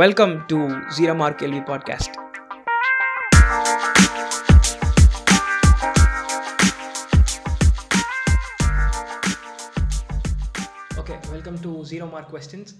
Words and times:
Welcome 0.00 0.32
to 0.50 0.56
zero 0.94 1.12
mark 1.20 1.38
கேள்வி 1.40 1.60
podcast 1.68 2.16
okay 11.02 11.14
welcome 11.30 11.56
to 11.60 11.70
zero 11.90 12.08
mark 12.10 12.34
questions 12.34 12.74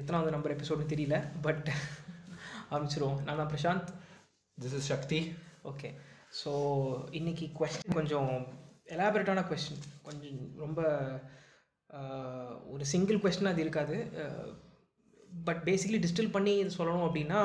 எத்தனாவது 0.00 0.34
number 0.36 0.54
episode 0.56 0.88
தெரியல 0.94 1.18
but 1.46 1.70
ஆரம்பிச்சிருவோம். 2.70 3.20
நான் 3.28 3.40
தான் 3.42 3.52
Prashanth. 3.54 3.92
This 4.58 4.76
is 4.80 4.90
Sakthi 4.92 5.20
okay 5.72 5.90
so 6.40 6.50
இன்னைக்கு 7.20 7.48
கொஸ்டின் 7.60 7.96
கொஞ்சம் 8.00 8.32
எலாபரேட்டான 8.96 9.46
கொஸ்டின் 9.52 9.86
கொஞ்சம் 10.08 10.42
ரொம்ப 10.64 10.80
ஒரு 12.74 12.84
சிங்கிள் 12.94 13.22
கொஸ்டின் 13.22 13.52
அது 13.54 13.64
இருக்காது. 13.66 13.96
பட் 15.44 15.62
பேசிக்கலி 15.64 16.06
டிஸ்டில் 16.06 16.30
பண்ணி 16.30 16.56
இது 16.56 16.70
சொல்லணும் 16.78 17.06
அப்படின்னா 17.08 17.40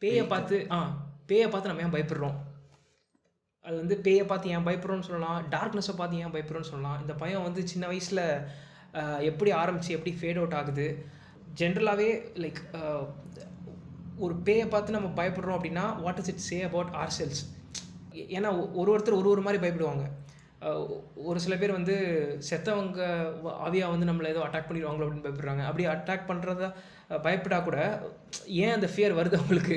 பேயை 0.00 0.26
பார்த்து 0.26 0.66
ஆ 0.70 0.78
பேயை 1.28 1.48
பார்த்து 1.48 1.74
நம்ம 1.74 1.82
ஏன் 1.82 1.94
பயப்படுறோம்? 1.96 2.36
அது 3.64 3.76
வந்து 3.76 4.00
பேயை 4.02 4.24
பார்த்து 4.26 4.48
ஏன் 4.48 4.66
பயப்படுறோம்னு 4.66 5.00
சொல்லலாம் 5.00 5.44
டார்க்னஸை 5.50 5.96
பார்த்து 5.96 6.16
ஏன் 6.16 6.32
பயப்படுறோம்னு 6.32 6.70
சொல்லலாம். 6.72 7.00
இந்த 7.00 7.14
பயம் 7.14 7.42
வந்து 7.42 7.68
சின்ன 7.68 7.86
வயசில் 7.86 8.24
எப்படி 9.20 9.52
ஆரம்பிச்சு 9.52 9.88
எப்படி 9.88 10.16
ஃபேட் 10.20 10.36
அவுட் 10.36 10.54
ஆகுது? 10.54 10.86
ஜென்ரலாகவே 11.56 12.08
லைக் 12.34 12.60
ஒரு 14.16 14.34
பேயை 14.44 14.68
பார்த்து 14.68 14.92
நம்ம 14.92 15.08
பயப்படுறோம் 15.16 15.58
அப்படின்னா 15.58 16.00
what 16.00 16.18
is 16.18 16.28
it 16.28 16.44
say 16.50 16.62
about 16.62 16.94
ourselves 17.18 17.42
ஏன்னா 18.12 18.50
ஒ- 18.60 18.70
ஒரு 18.72 18.98
ஒருத்தர் 18.98 19.18
ஒரு 19.18 19.28
ஒரு 19.28 19.42
மாதிரி 19.42 19.68
பயப்படுவாங்க. 19.68 20.04
ஒரு 21.28 21.38
சில 21.44 21.54
பேர் 21.60 21.76
வந்து 21.76 21.94
செத்தவங்க 22.48 23.00
ஆவியாக 23.66 23.92
வந்து 23.94 24.08
நம்மளை 24.08 24.28
ஏதோ 24.32 24.40
அட்டாக் 24.44 24.68
பண்ணிடுவாங்களோ 24.68 25.06
அப்படின்னு 25.06 25.26
பயப்படுறாங்க. 25.26 25.62
அப்படி 25.68 25.84
அட்டாக் 25.92 26.28
பண்ணுறதா 26.30 26.68
பயப்படா 27.24 27.58
கூட 27.66 27.78
ஏன் 28.62 28.72
அந்த 28.76 28.88
ஃபியர் 28.92 29.16
வருது 29.18 29.38
அவங்களுக்கு? 29.40 29.76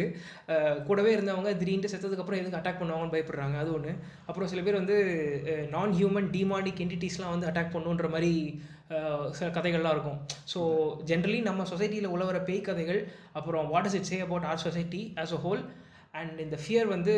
கூடவே 0.87 1.11
இருந்தவங்க 1.15 1.51
திடீர்னு 1.59 1.91
செத்ததுக்கப்புறம் 1.93 2.39
எதுக்கு 2.41 2.59
அட்டாக் 2.59 2.81
பண்ணுவாங்கன்னு 2.81 3.15
பயப்படுறாங்க. 3.15 3.57
அது 3.63 3.71
ஒன்று 3.77 3.93
அப்புறம் 4.29 4.51
சில 4.53 4.61
பேர் 4.67 4.79
வந்து 4.81 4.97
நான் 5.75 5.93
ஹியூமன் 5.99 6.29
டிமானிக் 6.37 6.81
என்டிட்டிஸ்லாம் 6.85 7.35
வந்து 7.35 7.49
அட்டாக் 7.51 7.75
பண்ணுன்ற 7.75 8.09
மாதிரி 8.15 8.33
சில 9.39 9.47
கதைகள்லாம் 9.57 9.95
இருக்கும். 9.95 10.19
ஸோ 10.53 10.59
ஜென்ரலி 11.11 11.39
நம்ம 11.49 11.65
சொசைட்டியில் 11.73 12.13
உழவர 12.15 12.37
பேய் 12.47 12.67
கதைகள் 12.69 13.01
அப்புறம் 13.39 13.67
what 13.73 13.89
is 13.89 13.97
it 13.99 14.09
say 14.11 14.19
about 14.27 14.47
our 14.51 14.63
society 14.65 15.01
as 15.23 15.35
a 15.37 15.41
whole 15.45 15.61
and 16.11 16.39
இந்த 16.39 16.57
ஃபியர் 16.67 16.87
வந்து 16.87 17.13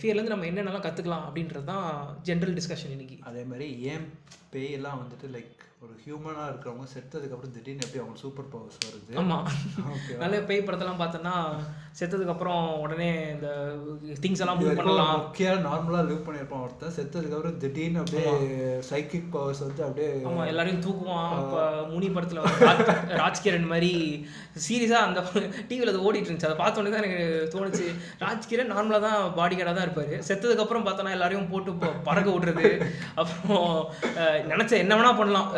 ஃபியர்லேருந்து 0.00 0.34
நம்ம 0.34 0.46
என்னென்னலாம் 0.46 0.86
கற்றுக்கலாம் 0.86 1.24
அப்படின்றது 1.28 1.64
தான் 1.64 2.18
ஜென்ரல் 2.24 2.56
டிஸ்கஷன் 2.58 2.90
இன்னைக்கு. 2.90 3.18
அதே 3.20 3.42
மாதிரி 3.42 3.80
ஏன் 3.82 4.04
பேயெல்லாம் 4.52 5.00
வந்துட்டு 5.02 5.28
லைக் 5.36 5.64
ஒரு 5.82 5.92
ஹியூமனாக 6.04 6.46
இருக்கிறவங்க 6.50 6.86
செத்ததுக்கப்புறம் 6.92 7.52
திடீர்னு 7.56 7.84
எப்படி 7.86 8.00
அவங்க 8.02 8.18
சூப்பர் 8.22 8.48
பவர்ஸ் 8.52 8.78
வருது? 8.84 9.12
ஆமாம் 9.20 9.44
நல்ல 10.22 10.40
பேய் 10.48 10.64
படத்தெல்லாம் 10.68 10.98
பார்த்தோன்னா 11.02 11.34
செத்ததுக்கப்புறம் 11.98 12.64
உடனே 12.84 13.10
இந்த 13.34 13.48
திங்ஸ் 14.24 14.42
எல்லாம் 14.44 14.58
மூவ் 14.60 14.78
பண்ணலாம். 14.78 15.12
முக்கியம் 15.20 15.62
நார்மலாக 15.66 16.06
லிவ் 16.08 16.24
பண்ணியிருப்பான் 16.28 16.64
ஒருத்தன். 16.64 16.94
செத்ததுக்கப்புறம் 16.96 17.60
திடீர்னு 17.64 18.00
அப்படியே 18.02 18.32
சைக்கிக் 18.88 19.30
பவர்ஸ் 19.36 19.62
வந்து 19.66 19.84
அப்படியே 19.86 20.08
ஆமா 20.30 20.46
எல்லாரையும் 20.52 20.82
தூக்குவான். 20.86 21.30
இப்போ 21.44 21.60
முனி 21.92 22.08
படத்தில் 22.16 22.42
ராஜ்கிரண் 23.22 23.70
மாதிரி 23.74 23.92
சீரியஸாக 24.66 25.04
அந்த 25.08 25.22
டிவியில் 25.70 25.92
அது 25.94 26.04
ஓடிட்டு 26.08 26.28
இருந்துச்சு. 26.30 26.50
அதை 26.50 26.58
பார்த்த 26.62 26.82
உடனே 26.82 26.94
தான் 26.96 27.04
எனக்கு 27.04 27.22
தோணுச்சு 27.54 27.86
ராஜ்கிரண் 28.24 28.74
நார்மலாக 28.74 29.02
தான் 29.08 29.32
பாடி 29.38 29.54
கார்டாக 29.60 29.76
தான் 29.78 29.88
இருப்பார். 29.88 30.12
செத்ததுக்கப்புறம் 30.30 30.88
பார்த்தோன்னா 30.88 31.16
எல்லாரையும் 31.18 31.48
போட்டு 31.54 31.94
பறக்க 32.10 32.28
விடுறது 32.34 32.68
அப்புறம் 33.20 33.72
நினைச்ச 34.52 34.74
என்ன 34.84 34.94
வேணா 35.00 35.14
பண்ணலாம். 35.22 35.48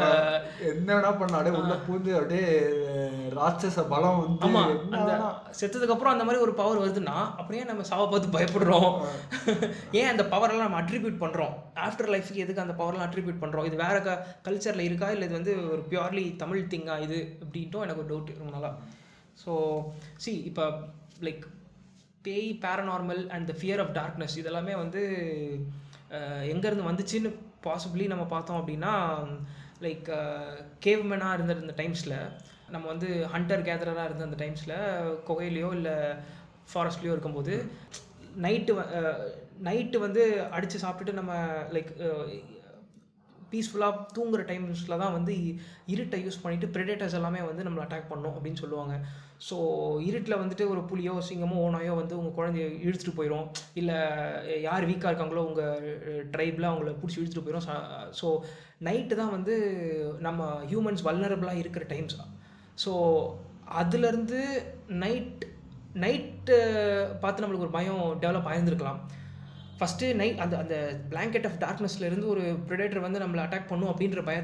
என்ன 0.70 0.88
வேணா 0.94 1.10
பண்ண? 1.20 1.34
அப்படியே 1.38 1.56
உள்ள 1.60 1.74
பூந்து 1.86 2.10
அப்படியே 2.18 2.46
ராட்சச 3.38 3.84
பலம் 3.92 4.20
வந்து 4.22 4.46
ஆமா 4.46 4.62
அந்த 4.98 5.12
செத்ததுக்கு 5.60 5.94
அப்புறம் 5.94 6.14
அந்த 6.14 6.24
மாதிரி 6.26 6.42
ஒரு 6.46 6.54
பவர் 6.60 6.82
வருதுன்னா 6.82 7.16
அப்படியே 7.40 7.62
நம்ம 7.70 7.84
சாவை 7.90 8.06
பார்த்து 8.06 8.34
பயப்படுறோம். 8.36 8.90
ஏன் 10.00 10.10
அந்த 10.12 10.24
பவரெல்லாம் 10.34 10.68
நம்ம 10.68 10.80
அட்ரிபியூட் 10.82 11.22
பண்றோம்? 11.24 11.54
ஆஃப்டர் 11.86 12.12
லைஃப்க்கு 12.14 12.44
எதுக்கு 12.44 12.64
அந்த 12.64 12.76
பவர்லாம் 12.80 13.06
அட்ரிபியூட் 13.08 13.42
பண்றோம்? 13.44 13.68
இது 13.70 13.78
வேற 13.84 13.96
க 14.08 14.16
கல்ச்சரில் 14.48 14.86
இருக்கா? 14.88 15.10
இல்லை 15.16 15.26
இது 15.28 15.38
வந்து 15.40 15.54
ஒரு 15.74 15.82
பியூர்லி 15.92 16.26
தமிழ் 16.42 16.70
திங்கா 16.74 16.96
இது? 17.06 17.20
அப்படின்ட்டும் 17.44 17.84
எனக்கு 17.86 18.02
ஒரு 18.04 18.10
டவுட் 18.12 18.40
ரொம்ப 18.40 18.52
நாளா. 18.56 18.72
ஸோ 19.44 19.52
சி 20.24 20.34
இப்போ 20.50 20.64
லைக் 21.28 21.44
பேய் 22.26 22.48
paranormal 22.64 23.22
and 23.34 23.46
the 23.50 23.54
fear 23.60 23.82
of 23.84 23.94
darkness 24.00 24.34
இதெல்லாமே 24.40 24.74
வந்து 24.82 25.02
எங்கேருந்து 26.52 26.88
வந்துச்சுன்னு 26.88 27.30
பாசிபிளி 27.66 28.04
நம்ம 28.12 28.24
பார்த்தோம் 28.32 28.58
அப்படின்னா 28.60 28.92
லைக் 29.80 30.08
கேவ்மெனாக 30.80 31.30
uh, 31.30 31.36
இருந்த 31.36 31.52
இந்த 31.60 31.74
டைம்ஸில் 31.76 32.16
நம்ம 32.68 32.84
வந்து 32.86 33.08
ஹண்டர் 33.32 33.64
கேதரராக 33.64 34.04
இருந்த 34.04 34.24
அந்த 34.24 34.38
டைம்ஸில் 34.44 34.74
குகையிலையோ 35.26 35.72
இல்லை 35.72 35.94
ஃபாரஸ்ட்லேயோ 36.72 37.12
இருக்கும்போது 37.12 37.54
நைட்டு 38.38 38.74
நைட்டு 39.62 39.98
uh, 39.98 40.00
வந்து 40.00 40.22
அடித்து 40.50 40.78
சாப்பிட்டுட்டு 40.78 41.12
நம்ம 41.12 41.32
லைக் 41.72 41.90
பீஸ்ஃபுல்லாக 43.52 43.96
uh, 43.96 44.06
தூங்குற 44.14 44.42
டைம்ஸில் 44.44 44.98
தான் 44.98 45.12
வந்து 45.12 45.32
இ- 45.42 45.56
இருட்டை 45.88 46.20
யூஸ் 46.24 46.42
பண்ணிவிட்டு 46.44 46.72
ப்ரெடேட்டர்ஸ் 46.74 47.14
எல்லாமே 47.14 47.42
வந்து 47.42 47.62
நம்மளை 47.62 47.84
அட்டாக் 47.86 48.10
பண்ணும் 48.10 48.36
அப்படின்னு 48.36 48.62
சொல்லுவாங்க. 48.62 48.94
ஸோ 49.48 49.56
இருட்டில் 50.00 50.40
வந்துட்டு 50.40 50.68
ஒரு 50.68 50.80
புலியோ 50.80 51.12
சிங்கமோ 51.28 51.58
ஓனாயோ 51.66 51.94
வந்து 51.94 52.18
உங்கள் 52.18 52.36
குழந்தைய 52.38 52.66
இழுத்துட்டு 52.86 53.16
போயிடும் 53.16 53.46
இல்லை 53.74 53.98
யார் 54.62 54.84
வீக்காக 54.84 55.10
இருக்காங்களோ 55.12 55.44
உங்கள் 55.44 56.30
ட்ரைபில் 56.30 56.70
அவங்கள 56.70 56.92
பிடிச்சி 57.00 57.20
இழுத்துட்டு 57.20 57.46
போயிடும் 57.46 57.68
ஸோ 58.20 58.28
நைட்டு 58.80 59.14
தான் 59.14 59.30
வந்து 59.30 59.54
நம்ம 60.20 60.60
ஹியூமன்ஸ் 60.62 61.06
வல்னரபிளாக 61.08 61.54
இருக்கிற 61.54 61.84
டைம்ஸ் 61.84 62.18
ஸோ 62.84 62.92
அதுலேருந்து 63.80 64.40
நைட் 64.86 65.44
நைட்டு 65.94 66.56
பார்த்து 67.20 67.42
நம்மளுக்கு 67.42 67.66
ஒரு 67.66 67.76
பயம் 67.78 68.18
டெவலப் 68.20 68.48
ஆயிருந்துருக்கலாம். 68.50 69.00
ஃபஸ்ட்டு 69.78 70.14
நைட் 70.14 70.38
அந்த 70.38 70.58
அந்த 70.58 70.76
பிளாங்கெட் 71.10 71.46
ஆஃப் 71.46 71.58
டார்க்னஸ்லேருந்து 71.60 72.26
ஒரு 72.26 72.42
ப்ரிடேட்டர் 72.68 73.00
வந்து 73.00 73.18
நம்மளை 73.18 73.42
அட்டாக் 73.44 73.68
பண்ணும் 73.68 73.90
அப்படின்ற 73.92 74.22
பய 74.24 74.38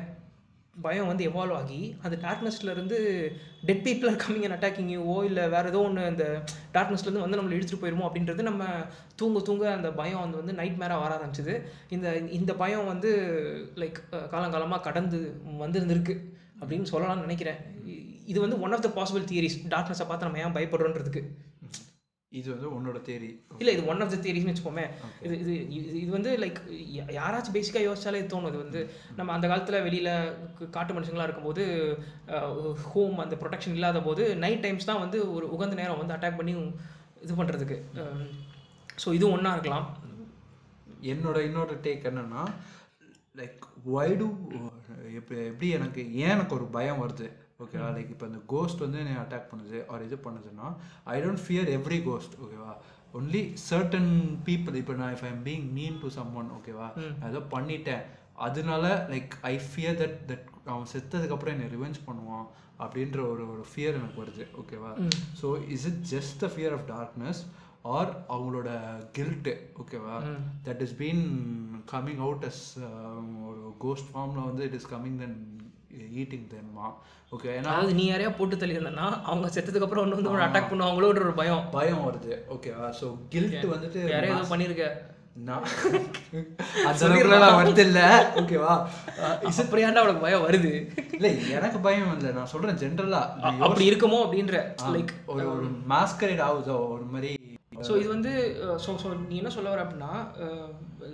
பயம் 0.82 1.06
வந்து 1.06 1.28
எவால்வ் 1.28 1.52
ஆகி 1.52 1.96
அந்த 2.02 2.16
டார்க்னஸ்லேருந்து 2.16 2.96
dead 3.64 3.88
people 3.88 4.10
are 4.10 4.22
coming 4.24 4.50
and 4.50 4.64
attacking 4.64 4.96
ஓ 4.96 5.24
இல்லை 5.24 5.48
வேறு 5.48 5.68
ஏதோ 5.68 5.80
ஒன்று 5.80 6.04
அந்த 6.04 6.42
டார்க்னஸ்லேருந்து 6.74 7.18
வந்து 7.18 7.42
நம்மளை 7.42 7.54
இழுத்துட்டு 7.58 7.82
போயிருமோ 7.82 8.10
அப்படின்றது 8.12 8.42
நம்ம 8.42 8.64
தூங்க 9.16 9.40
தூங்க 9.40 9.72
அந்த 9.72 9.92
பயம் 9.92 10.20
வந்து 10.20 10.36
வந்து 10.36 10.52
நைட் 10.52 10.76
மேராக 10.76 11.00
வர 11.00 11.12
ஆரம்பிச்சது. 11.14 11.62
இந்த 11.88 12.16
இந்த 12.16 12.54
பயம் 12.54 12.86
வந்து 12.86 13.10
லைக் 13.74 13.96
காலங்காலமாக 14.12 14.80
கடந்து 14.80 15.40
வந்துருந்துருக்கு 15.60 16.18
அப்படின்னு 16.60 16.86
சொல்லலாம்னு 16.92 17.20
நினைக்கிறேன். 17.20 17.56
இது 18.26 18.40
வந்து 18.40 18.60
one 18.60 18.72
of 18.72 18.82
the 18.82 18.88
possible 18.88 19.30
theories 19.32 19.58
டார்க்னஸை 19.64 20.06
பார்த்து 20.06 20.28
நம்ம 20.28 20.38
ஏன் 20.38 20.54
பயப்படுறோன்றதுக்கு. 20.54 21.22
இது 22.38 22.48
வந்து 22.54 22.68
உன்னோட 22.76 22.98
தேரி 23.08 23.30
இல்லை 23.60 23.72
இது 23.76 23.82
ஒன் 23.92 24.02
ஆஃப் 24.04 24.12
த 24.14 24.18
தியரிஸ்னு 24.24 24.52
வச்சுக்கோமே. 24.52 24.84
இது 25.26 25.34
இது 25.42 25.52
இது 25.76 25.94
இது 26.02 26.10
வந்து 26.16 26.30
லைக் 26.42 26.58
யாராச்சும் 27.18 27.56
பேசிக்காக 27.56 27.84
யோசிச்சாலே 27.88 28.20
இது 28.22 28.32
தோணும். 28.34 28.50
இது 28.52 28.62
வந்து 28.64 28.80
நம்ம 29.18 29.32
அந்த 29.36 29.46
காலத்தில் 29.52 29.84
வெளியில் 29.86 30.10
காட்டு 30.76 30.96
மனுஷங்களாக 30.96 31.28
இருக்கும்போது 31.28 31.64
ஹோம் 32.90 33.22
அந்த 33.24 33.36
ப்ரொடெக்ஷன் 33.42 33.76
இல்லாத 33.78 34.02
போது 34.08 34.24
நைட் 34.44 34.64
டைம்ஸ் 34.66 34.90
தான் 34.90 35.02
வந்து 35.04 35.20
ஒரு 35.36 35.48
உகந்த 35.56 35.80
நேரம் 35.82 36.02
வந்து 36.02 36.16
அட்டாக் 36.16 36.40
பண்ணி 36.40 36.54
இது 37.26 37.38
பண்ணுறதுக்கு 37.40 37.78
ஸோ 39.04 39.08
இதுவும் 39.18 39.36
ஒன்றா 39.36 39.54
இருக்கலாம். 39.56 39.88
என்னோட 41.12 41.38
இன்னொரு 41.48 41.74
டேக் 41.86 42.06
என்னன்னா 42.10 42.42
லைக் 43.40 43.64
வைடு 43.94 44.26
எப்படி 45.18 45.36
எப்படி 45.50 45.66
எனக்கு 45.78 46.02
ஏன் 46.22 46.34
எனக்கு 46.36 46.56
ஒரு 46.58 46.66
பயம் 46.76 47.02
வருது? 47.02 47.26
ஓகேவா 47.60 47.88
லைக் 47.94 48.10
இப்போ 48.12 48.26
இந்த 48.26 48.40
கோஸ்ட் 48.46 48.82
வந்து 48.84 49.00
என்னை 49.02 49.14
அட்டாக் 49.20 49.50
பண்ணுது 49.50 49.78
ஆர் 49.90 50.02
இது 50.02 50.16
பண்ணுதுன்னா 50.24 50.66
I 51.12 51.16
don't 51.22 51.42
fear 51.44 51.70
every 51.76 51.98
ghost 52.04 52.34
ஓகேவா 52.44 52.72
ஒன்லி 53.14 53.40
சர்டன் 53.66 54.10
பீப்புள் 54.46 54.78
இப்போ 54.80 54.94
நான் 54.94 55.14
if 55.14 55.26
I'm 55.28 55.42
being 55.46 55.66
mean 55.76 55.98
to 56.02 56.08
someone 56.34 56.50
ஓகேவா 56.56 56.88
நான் 57.12 57.30
ஏதோ 57.30 57.42
பண்ணிட்டேன். 57.52 58.04
அதனால 58.46 58.84
like 59.12 59.34
I 59.44 59.54
fear 59.66 59.96
that 60.00 60.18
that 60.30 60.42
அவன் 60.66 60.90
செத்ததுக்கப்புறம் 60.92 61.54
என்னை 61.54 61.68
ரிவெஞ்ச் 61.72 62.00
பண்ணுவான் 62.06 62.46
அப்படின்ற 62.80 63.18
ஒரு 63.30 63.44
ஒரு 63.52 63.62
ஃபியர் 63.70 63.98
எனக்கு 63.98 64.20
வருது 64.22 64.46
ஓகேவா 64.60 64.90
so 65.40 65.46
is 65.74 65.86
it 65.90 66.02
just 66.12 66.36
the 66.42 66.48
fear 66.54 66.74
of 66.76 66.86
darkness 66.90 67.40
or 67.90 68.10
அவங்களோட 68.28 68.68
கில்ட்டு 69.16 69.52
ஓகேவா 69.82 70.16
that 70.66 70.82
is 70.86 70.96
been 70.98 71.24
coming 71.92 72.22
out 72.26 72.44
as 72.44 72.62
ஒரு 73.46 73.62
கோஸ்ட் 73.78 74.10
ஃபார்மில் 74.12 74.48
வந்து 74.48 74.64
it 74.68 74.78
is 74.80 74.90
coming 74.92 75.18
then 75.18 75.38
eating 76.20 76.52
தெம்மா 76.52 76.94
okay 77.32 77.50
ஏன்னா 77.50 77.72
அதாவது 77.72 77.94
நீ 77.94 78.06
யாரையா 78.06 78.30
போட்டு 78.30 78.56
தள்ளியிருந்தனா 78.56 79.22
அவங்க 79.24 79.48
செத்ததுக்கப்புறம் 79.48 80.02
ஒன்று 80.02 80.18
வந்து 80.18 80.46
அட்டாக் 80.46 80.70
பண்ணுவாங்களோன்ற 80.70 81.24
ஒரு 81.24 81.32
பயம். 81.32 81.70
பயம் 81.70 82.06
வருது. 82.06 82.44
ஓகேவா 82.48 82.94
ஸோ 83.00 83.18
கில்ட் 83.28 83.66
வந்துட்டு 83.66 84.08
யாரையோ 84.08 84.34
ஏதோ 84.34 84.52
பண்ணியிருக்க 84.52 85.02
வருது 90.46 90.88
இல்லை. 91.16 91.52
எனக்கு 91.52 91.78
பயம் 91.78 92.14
இல்லை. 92.14 92.30
நான் 92.30 92.46
சொல்கிறேன் 92.46 92.76
ஜென்ரலாக 92.76 93.54
அப்படி 93.60 93.90
இருக்குமோ 93.90 94.24
அப்படின்ற 94.24 94.76
லைக் 94.94 95.12
ஒரு 95.26 95.50
ஒரு 95.50 95.88
மாஸ்கரேட் 95.88 96.40
ஆகுதோ 96.40 96.94
ஒரு 96.94 97.04
மாதிரி 97.04 97.38
ஸோ 97.80 97.96
இது 97.96 98.08
வந்து 98.08 98.56
ஸோ 98.84 99.02
ஸோ 99.02 99.28
நீ 99.28 99.36
என்ன 99.36 99.50
சொல்ல 99.50 99.74
வர 99.74 99.84
அப்படின்னா 99.84 100.28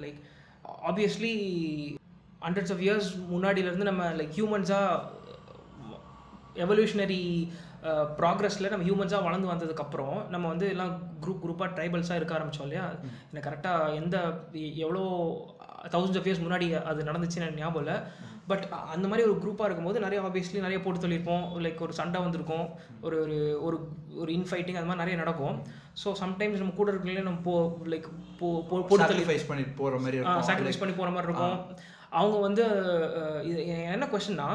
like 0.00 0.14
obviously 0.82 1.34
hundreds 2.46 2.72
of 2.74 2.84
years 2.86 3.10
முன்னாடியிலேருந்து 3.32 3.90
நம்ம 3.90 4.04
லைக் 4.20 4.34
ஹியூமன்ஸாக 4.38 5.20
எவல்யூஷனரி 6.64 7.22
ப்ராக்ரஸில் 8.18 8.70
நம்ம 8.72 8.86
ஹியூமன்ஸாக 8.88 9.26
வளர்ந்து 9.26 9.50
வந்ததுக்கப்புறம் 9.52 10.16
நம்ம 10.32 10.44
வந்து 10.52 10.66
எல்லாம் 10.74 10.92
குரூப் 11.22 11.40
குரூப்பாக 11.44 11.74
ட்ரைபல்ஸாக 11.76 12.18
இருக்க 12.18 12.34
ஆரம்பித்தோம் 12.36 12.66
இல்லையா? 12.68 12.84
எனக்கு 13.30 13.46
கரெக்டாக 13.48 13.94
எந்த 14.00 14.16
எவ்வளோ 14.84 15.02
தௌசண்ட் 15.94 16.18
ஆஃப் 16.18 16.28
இயர்ஸ் 16.28 16.44
முன்னாடி 16.44 16.66
அது 16.90 17.08
நடந்துச்சுன்னு 17.08 17.46
எனக்கு 17.46 17.62
ஞாபகம் 17.62 17.82
இல்லை. 17.84 17.96
பட் 18.50 18.64
அந்த 18.94 19.06
மாதிரி 19.10 19.24
ஒரு 19.28 19.34
குரூப்பாக 19.42 19.68
இருக்கும்போது 19.68 20.04
நிறைய 20.04 20.20
ஆப்வியஸ்லி 20.28 20.64
நிறைய 20.66 20.78
போட்டு 20.84 21.02
சொல்லியிருப்போம். 21.04 21.44
லைக் 21.64 21.82
ஒரு 21.86 21.94
சண்டை 22.00 22.20
வந்திருக்கும். 22.24 22.66
ஒரு 23.06 23.16
ஒரு 23.24 23.36
ஒரு 23.66 23.76
ஒரு 24.22 24.30
இன்ஃபைட்டிங் 24.38 24.78
அது 24.78 24.88
மாதிரி 24.88 25.02
நிறைய 25.04 25.18
நடக்கும். 25.22 25.56
ஸோ 26.02 26.10
சம்டைம்ஸ் 26.22 26.62
நம்ம 26.62 26.76
கூட 26.80 26.88
இருக்கிறவங்களே 26.90 27.26
நம்ம 27.28 27.42
போ 27.48 27.54
லைக் 27.92 28.08
போ 28.40 28.48
போட்டு 28.70 29.00
சாக்ரிஃபைஸ் 29.04 29.48
பண்ணிட்டு 29.50 29.74
போற 29.82 29.98
மாதிரி 30.04 30.18
இருக்கும். 30.20 30.46
சாக்ரிஃபைஸ் 30.50 30.80
பண்ணி 30.82 30.96
போகிற 31.00 31.12
மாதிரி 31.16 31.30
இருக்கும். 31.30 31.58
அவங்க 32.20 32.38
வந்து 32.46 32.64
இது 33.50 33.60
என்ன 33.96 34.08
கொஸ்டின்னா 34.12 34.48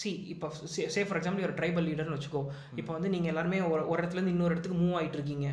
சி 0.00 0.10
இப்போ 0.32 0.46
சே 0.94 1.02
ஃபார் 1.04 1.18
எக்ஸாம்பிள் 1.18 1.44
ஒரு 1.46 1.54
ட்ரைபல் 1.58 1.86
லீடர்னு 1.88 2.16
வச்சுக்கோ 2.16 2.40
இப்போ 2.80 2.90
வந்து 2.96 3.12
நீங்கள் 3.12 3.30
எல்லாருமே 3.32 3.58
ஒரு 3.68 3.82
ஒரு 3.90 3.98
இடத்துலேருந்து 4.00 4.34
இன்னொரு 4.34 4.54
இடத்துக்கு 4.54 4.80
மூவ் 4.80 4.96
ஆகிட்டு 4.98 5.18
இருக்கீங்க 5.18 5.46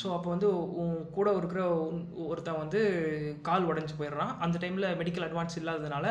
ஸோ 0.00 0.06
அப்போ 0.16 0.28
வந்து 0.34 0.48
உன் 0.82 0.94
கூட 1.16 1.34
இருக்கிற 1.40 1.62
ஒருத்தன் 2.30 2.60
வந்து 2.62 2.80
கால் 3.48 3.68
உடஞ்சி 3.70 3.94
போயிடுறான். 3.98 4.32
அந்த 4.44 4.58
டைமில் 4.62 4.96
மெடிக்கல் 5.00 5.26
அட்வான்ஸ் 5.26 5.58
இல்லாததுனால 5.60 6.06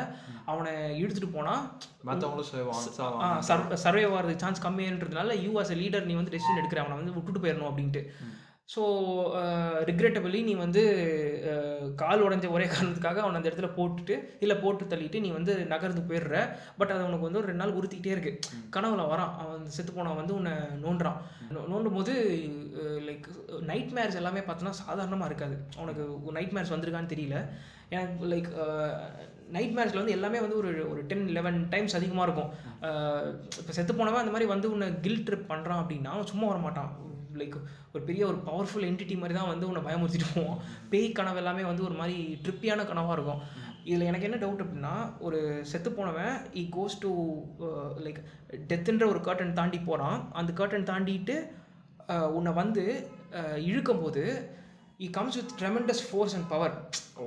அவனை 0.52 0.74
இழுத்துட்டு 1.02 1.32
போனால் 1.38 1.64
மற்றவங்களும் 2.10 3.82
சர்வே 3.86 4.04
ஆகிறதுக்கு 4.10 4.44
சான்ஸ் 4.46 4.66
கம்மியான்றதுனால 4.68 5.40
யூ 5.46 5.54
a 5.64 5.66
லீடர் 5.82 6.08
நீ 6.12 6.16
வந்து 6.20 6.36
டெசிஷன் 6.36 6.62
எடுக்கிற 6.62 6.84
அவனை 6.84 7.00
வந்து 7.02 7.16
விட்டுட்டு 7.18 7.44
போயிடணும் 7.46 7.72
அப்படின்ட்டு. 7.72 8.04
ஸோ 8.70 8.82
ரிக்ரெட்டபிளி 9.88 10.40
நீ 10.44 10.54
வந்து 10.56 10.82
அஹ், 11.52 11.88
கால் 11.96 12.24
உடஞ்ச 12.26 12.48
ஒரே 12.52 12.66
காரணத்துக்காக 12.68 13.22
அவனை 13.22 13.38
அந்த 13.38 13.50
இடத்துல 13.50 13.70
போட்டுட்டு 13.76 14.16
இல்லை 14.40 14.56
போட்டு 14.58 14.84
தள்ளிட்டு 14.86 15.22
நீ 15.22 15.30
வந்து 15.32 15.54
நகர்ந்து 15.72 16.02
போயிடுற. 16.10 16.36
பட் 16.78 16.94
அது 16.96 17.08
உனக்கு 17.08 17.28
வந்து 17.28 17.40
ஒரு 17.40 17.50
ரெண்டு 17.50 17.64
நாள் 17.64 17.76
உறுத்திக்கிட்டே 17.78 18.14
இருக்கு. 18.16 18.34
கனவுல 18.70 19.08
வரான். 19.10 19.34
அவன் 19.42 19.66
செத்து 19.78 19.92
போனவன் 19.92 20.22
வந்து 20.22 20.36
உன்னை 20.36 20.54
நோண்டுறான். 20.84 21.18
நோண்டும் 21.72 21.98
போது 21.98 22.14
லைக் 23.08 23.28
நைட் 23.68 23.92
மேர்ஸ் 23.98 24.20
எல்லாமே 24.22 24.44
பார்த்தோன்னா 24.44 24.76
சாதாரணமாக 24.82 25.30
இருக்காது. 25.32 25.56
உனக்கு 25.84 26.06
நைட் 26.38 26.56
மேர்ஸ் 26.58 26.76
வந்திருக்கான்னு 26.76 27.14
தெரியல. 27.16 27.40
எனக்கு 27.92 28.26
லைக் 28.32 28.50
நைட் 29.52 29.76
மேட்ச்சில் 29.76 30.02
வந்து 30.02 30.16
எல்லாமே 30.16 30.40
வந்து 30.40 30.58
ஒரு 30.58 30.72
ஒரு 30.90 31.02
டென் 31.08 31.28
லெவன் 31.36 31.60
டைம்ஸ் 31.70 31.96
அதிகமாக 31.96 32.28
இருக்கும். 32.28 32.52
இப்போ 33.62 33.74
செத்து 33.74 33.94
போனவன் 33.94 34.24
அந்த 34.24 34.34
மாதிரி 34.34 34.50
வந்து 34.52 34.68
உன்னை 34.72 34.90
கில் 35.02 35.24
ட்ரிப் 35.28 35.52
பண்ணுறான் 35.52 35.84
அப்படின்னா 35.84 36.12
அவன் 36.16 36.32
சும்மா 36.32 36.48
வர 36.48 36.60
மாட்டான் 36.62 36.92
லைக் 37.40 37.56
ஒரு 37.92 38.04
பெரிய 38.06 38.24
ஒரு 38.28 38.38
பவர்ஃபுல் 38.46 38.88
என்டிட்டி 38.88 39.16
மாதிரி 39.18 39.38
தான் 39.38 39.52
வந்து 39.52 39.68
உன்னை 39.68 39.82
பயமுறுத்திட்டு 39.86 40.30
போவான் 40.34 40.60
பேய் 40.90 41.08
கனவு 41.14 41.42
எல்லாமே 41.42 41.64
வந்து 41.68 41.86
ஒரு 41.86 41.98
மாதிரி 41.98 42.16
ட்ரிப்பியான 42.44 42.86
கனவாக 42.88 43.18
இருக்கும். 43.18 43.42
இதில் 43.86 44.08
எனக்கு 44.08 44.28
என்ன 44.28 44.40
டவுட் 44.40 44.64
அப்படின்னா 44.64 44.94
ஒரு 45.26 45.38
செத்து 45.70 45.90
போனவன் 45.94 46.34
இ 46.56 46.66
கோஸ் 46.72 46.98
டு 47.02 47.12
லைக் 48.06 48.20
டெத்துன்ற 48.68 49.06
ஒரு 49.10 49.22
கர்டன் 49.26 49.56
தாண்டி 49.56 49.80
போகிறான் 49.82 50.20
அந்த 50.36 50.52
கர்டன் 50.58 50.90
தாண்டிட்டு 50.90 51.36
அஹ், 52.10 52.30
உன்னை 52.36 52.52
வந்து 52.58 52.84
அஹ், 53.40 53.60
இழுக்கும்போது 53.68 54.24
it 55.00 55.10
comes 55.16 55.38
with 55.38 55.56
tremendous 55.60 56.04
force 56.06 56.36
and 56.36 56.50
power 56.50 56.76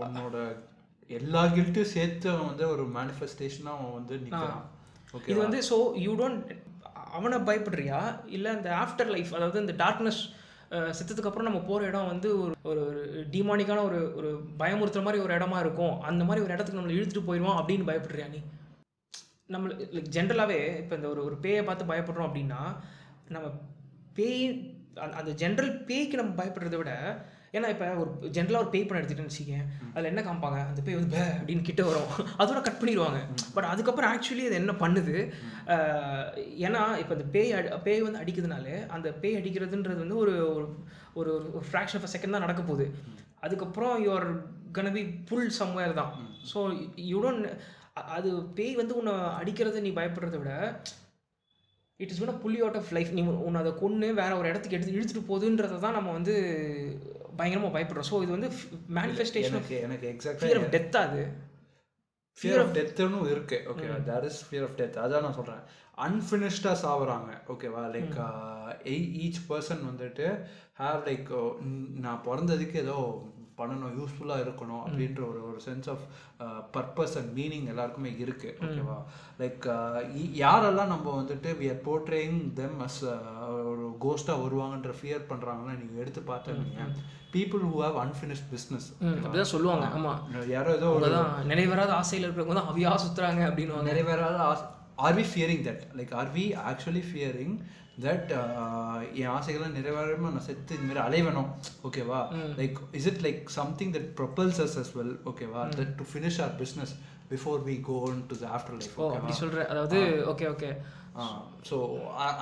உன்னோட 0.01 0.37
எல்லா 1.11 1.43
கில்ட்டும் 1.53 1.91
சேர்த்து 1.91 2.27
அவன் 2.31 2.49
வந்து 2.49 2.67
ஒரு 2.71 2.85
மேனிஃபெஸ்டேஷனாக 2.95 3.77
அவன் 3.77 3.97
வந்து 3.97 4.15
நிற்கிறான் 4.23 4.63
இது 5.25 5.39
வந்து 5.43 5.59
ஸோ 5.69 5.77
யூ 6.03 6.13
டோன்ட் 6.19 6.51
அவனை 7.13 7.39
பயப்படுறியா? 7.41 8.01
இல்லை 8.27 8.51
அந்த 8.51 8.71
ஆஃப்டர் 8.75 9.07
லைஃப் 9.07 9.35
அதாவது 9.35 9.61
இந்த 9.61 9.75
டார்க்னஸ் 9.85 10.21
செத்ததுக்கு 10.93 11.25
அப்புறம் 11.25 11.53
நம்ம 11.53 11.61
போகிற 11.61 11.87
இடம் 11.87 12.07
வந்து 12.07 12.29
ஒரு 12.41 12.55
ஒரு 12.63 12.83
டிமானிக்கான 13.31 13.83
ஒரு 13.83 14.17
ஒரு 14.17 14.31
பயமுறுத்துற 14.59 15.03
மாதிரி 15.03 15.23
ஒரு 15.23 15.35
இடமா 15.35 15.59
இருக்கும். 15.59 16.01
அந்த 16.01 16.25
மாதிரி 16.25 16.45
ஒரு 16.45 16.53
இடத்துக்கு 16.53 16.81
நம்மளை 16.81 16.95
இழுத்துட்டு 16.95 17.29
போயிடுவோம் 17.29 17.59
அப்படின்னு 17.61 17.89
பயப்படுறியா 17.89 18.29
நீ? 18.29 18.41
நம்ம 19.47 19.69
லைக் 19.95 20.13
ஜென்ரலாகவே 20.13 20.77
இப்போ 20.79 20.95
இந்த 20.97 21.09
ஒரு 21.09 21.25
ஒரு 21.25 21.39
பேயை 21.43 21.65
பார்த்து 21.65 21.85
பயப்படுறோம் 21.85 22.29
அப்படின்னா 22.29 22.61
நம்ம 23.29 23.49
பேய் 24.15 24.47
அந்த- 24.95 25.17
அந்த 25.17 25.31
ஜென்ரல் 25.33 25.85
பேய்க்கு 25.85 26.17
நம்ம 26.17 26.45
பயப்படுறத 26.45 26.77
விட 26.77 26.93
ஏன்னா 27.55 27.71
இப்போ 27.73 27.87
ஒரு 28.03 28.11
ஜென்ரலாக 28.37 28.63
ஒரு 28.65 28.71
பேய் 28.75 28.85
பண்ண 28.85 29.01
எடுத்துகிட்டேன்னு 29.01 29.33
வச்சுக்கேன் 29.33 29.65
அதில் 29.93 30.11
என்ன 30.11 30.21
காமிப்பாங்க? 30.27 30.59
அந்த 30.69 30.83
பேய் 30.85 30.97
வந்து 30.99 31.13
பே 31.15 31.25
அப்படின்னு 31.39 31.65
கிட்ட 31.69 31.83
வரும். 31.89 32.07
அதோட 32.41 32.61
கட் 32.67 32.79
பண்ணிடுவாங்க 32.81 33.19
பட் 33.57 33.69
அதுக்கப்புறம் 33.73 34.11
ஆக்சுவலி 34.13 34.45
அது 34.49 34.57
என்ன 34.61 34.75
பண்ணுது? 34.83 35.17
ஏன்னா 36.67 36.83
இப்போ 37.03 37.15
அந்த 37.17 37.27
பேய் 37.35 37.53
அடி 37.59 37.71
பேய் 37.89 38.07
வந்து 38.07 38.23
அடிக்கிறதுனால 38.23 38.79
அந்த 38.97 39.11
பேய் 39.25 39.39
அடிக்கிறதுன்றது 39.41 40.01
வந்து 40.05 40.19
ஒரு 40.23 40.35
ஒரு 40.55 40.67
ஒரு 41.21 41.33
ஒரு 41.57 41.65
ஃப்ராக்ஷன் 41.69 42.01
ஆஃப் 42.01 42.13
செகண்ட் 42.15 42.37
தான் 42.37 42.47
நடக்க 42.47 42.63
போகுது. 42.63 42.87
அதுக்கப்புறம் 43.47 43.95
you're 44.07 44.29
gonna be 44.79 45.05
pull 45.31 45.53
somewhere 45.61 45.99
தான். 46.01 46.13
ஸோ 46.53 46.59
யூ 47.13 47.21
டோன்ட் 47.27 47.49
அது 48.17 48.29
பேய் 48.59 48.75
வந்து 48.81 48.95
உன்னை 49.01 49.15
அடிக்கிறத 49.41 49.81
நீ 49.87 49.91
பயப்படுறத 49.99 50.37
விட 50.41 50.53
it 52.01 52.13
is 52.13 52.21
gone 52.21 52.41
pulling 52.45 52.61
out 52.63 52.79
of 52.81 52.93
life 52.97 53.11
நீ 53.17 53.23
உன்னை 53.47 53.59
அதை 53.63 53.73
கொன்று 53.81 54.07
வேற 54.21 54.31
ஒரு 54.39 54.47
இடத்துக்கு 54.53 54.77
எடுத்து 54.79 54.97
இழுத்துட்டு 54.97 55.29
போகுதுன்றதை 55.29 55.79
தான் 55.85 55.99
நம்ம 55.99 56.13
வந்து 56.19 56.35
பயங்கரமாக 57.39 57.73
பயப்படுறோம். 57.77 58.09
ஸோ 58.11 58.19
இது 58.25 58.37
வந்து 58.37 58.51
மேனிஃபெஸ்டேஷன் 58.99 59.59
எனக்கு 59.59 59.79
எனக்கு 59.89 60.09
ஆஃப் 60.63 60.73
டெத் 60.77 60.99
அது? 61.05 61.23
ஃபியர் 62.39 62.61
ஆஃப் 62.63 62.75
டெத்துன்னு 62.79 63.19
இருக்கு. 63.35 63.59
Okay 63.73 63.89
there 64.11 64.27
is 64.31 64.41
fear 64.47 64.67
of 64.69 64.79
death 64.81 65.03
அதான் 65.05 65.27
நான் 65.27 65.39
சொல்கிறேன் 65.41 65.65
அன்ஃபினிஷ்டாக 66.07 66.77
சாவுறாங்க. 66.85 67.31
ஓகேவா 67.55 67.83
லைக் 67.97 68.17
ஈச் 69.25 69.43
பர்சன் 69.51 69.85
வந்துட்டு 69.91 70.27
ஹேவ் 70.83 71.07
லைக் 71.11 71.31
நான் 72.07 72.25
பிறந்ததுக்கு 72.29 72.79
ஏதோ 72.87 72.97
பண்ணணும் 73.59 73.97
யூஸ்ஃபுல்லாக 73.99 74.45
இருக்கணும் 74.45 74.83
அப்படின்ற 74.85 75.21
ஒரு 75.31 75.41
ஒரு 75.49 75.59
sense 75.67 75.89
of 75.93 76.05
purpose 76.77 77.17
and 77.19 77.31
meaning 77.39 77.67
எல்லாருக்குமே 77.73 78.11
இருக்கு. 78.23 78.51
ஓகேவா 78.67 78.97
லைக் 79.41 79.67
யாரெல்லாம் 80.43 80.93
நம்ம 80.95 81.09
வந்துட்டு 81.19 81.51
we 81.61 81.69
are 81.73 81.83
portraying 81.89 82.39
them 82.61 82.79
as 82.87 83.01
கோஸ்ட்டாக 84.03 84.43
வருவாங்கன்ற 84.45 84.93
ஃபியர் 84.99 85.25
பண்ணுறாங்கன்னா 85.31 85.75
நீங்கள் 85.81 86.03
எடுத்து 86.03 86.23
பார்த்தீங்க 86.29 86.87
people 87.35 87.63
who 87.67 87.77
have 87.83 87.99
unfinished 88.03 88.49
business 88.53 88.87
அப்படிதான் 89.17 89.53
சொல்லுவாங்க. 89.53 89.85
ஆமாம் 89.93 90.19
யாரோ 90.51 90.73
ஏதோ 90.79 90.89
அதான் 91.01 91.31
நிறைவேறாத 91.51 91.93
ஆசையில் 92.01 92.27
இருக்கிறவங்க 92.27 92.57
தான் 92.59 92.71
அவியா 92.73 92.91
சுத்துறாங்க 93.05 93.43
அப்படின்னு 93.49 93.87
நிறைவேறாத 93.91 94.39
are 95.05 95.17
we 95.19 95.25
fearing 95.31 95.63
that 95.69 95.85
like 95.99 96.13
are 96.21 96.33
we 96.35 96.45
actually 96.71 97.05
fearing 97.09 97.55
that 98.05 98.29
என் 99.21 99.33
ஆசைகள்லாம் 99.37 99.77
நிறைவேறாம 99.79 100.31
நான் 100.35 100.47
செத்து 100.47 100.77
இந்த 100.77 100.87
மாதிரி 100.89 101.03
அலைவேணும் 101.07 101.49
ஓகேவா? 101.89 102.21
Like 102.61 102.79
is 102.99 103.09
it 103.11 103.23
like 103.27 103.43
something 103.57 103.93
that 103.97 104.09
propels 104.21 104.61
us 104.67 104.77
as 104.83 104.93
well 104.99 105.15
ஓகேவா? 105.31 105.63
That 105.79 105.93
to 105.99 106.07
finish 106.13 106.41
our 106.45 106.55
business 106.61 106.93
before 107.33 107.61
we 107.69 107.77
go 107.89 107.97
to 108.31 108.37
the 108.43 108.49
after 108.57 108.77
life 108.79 108.97
ஓ 108.99 109.09
அப்படி 109.17 109.35
சொல்கிறேன் 109.43 109.69
அதாவது 109.73 109.99
ஓகே 110.33 110.47
ஓகே. 110.55 110.71
ஸோ 111.71 111.77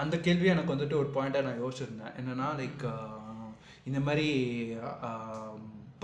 அந்த 0.03 0.17
கேள்வி 0.27 0.49
எனக்கு 0.55 0.75
வந்துட்டு 0.75 1.01
ஒரு 1.03 1.11
பாயிண்டாக 1.17 1.47
நான் 1.49 1.63
யோசிச்சிருந்தேன். 1.65 2.15
என்னன்னா 2.21 2.49
லைக் 2.61 2.85
இந்த 3.91 4.01
மாதிரி 4.07 4.29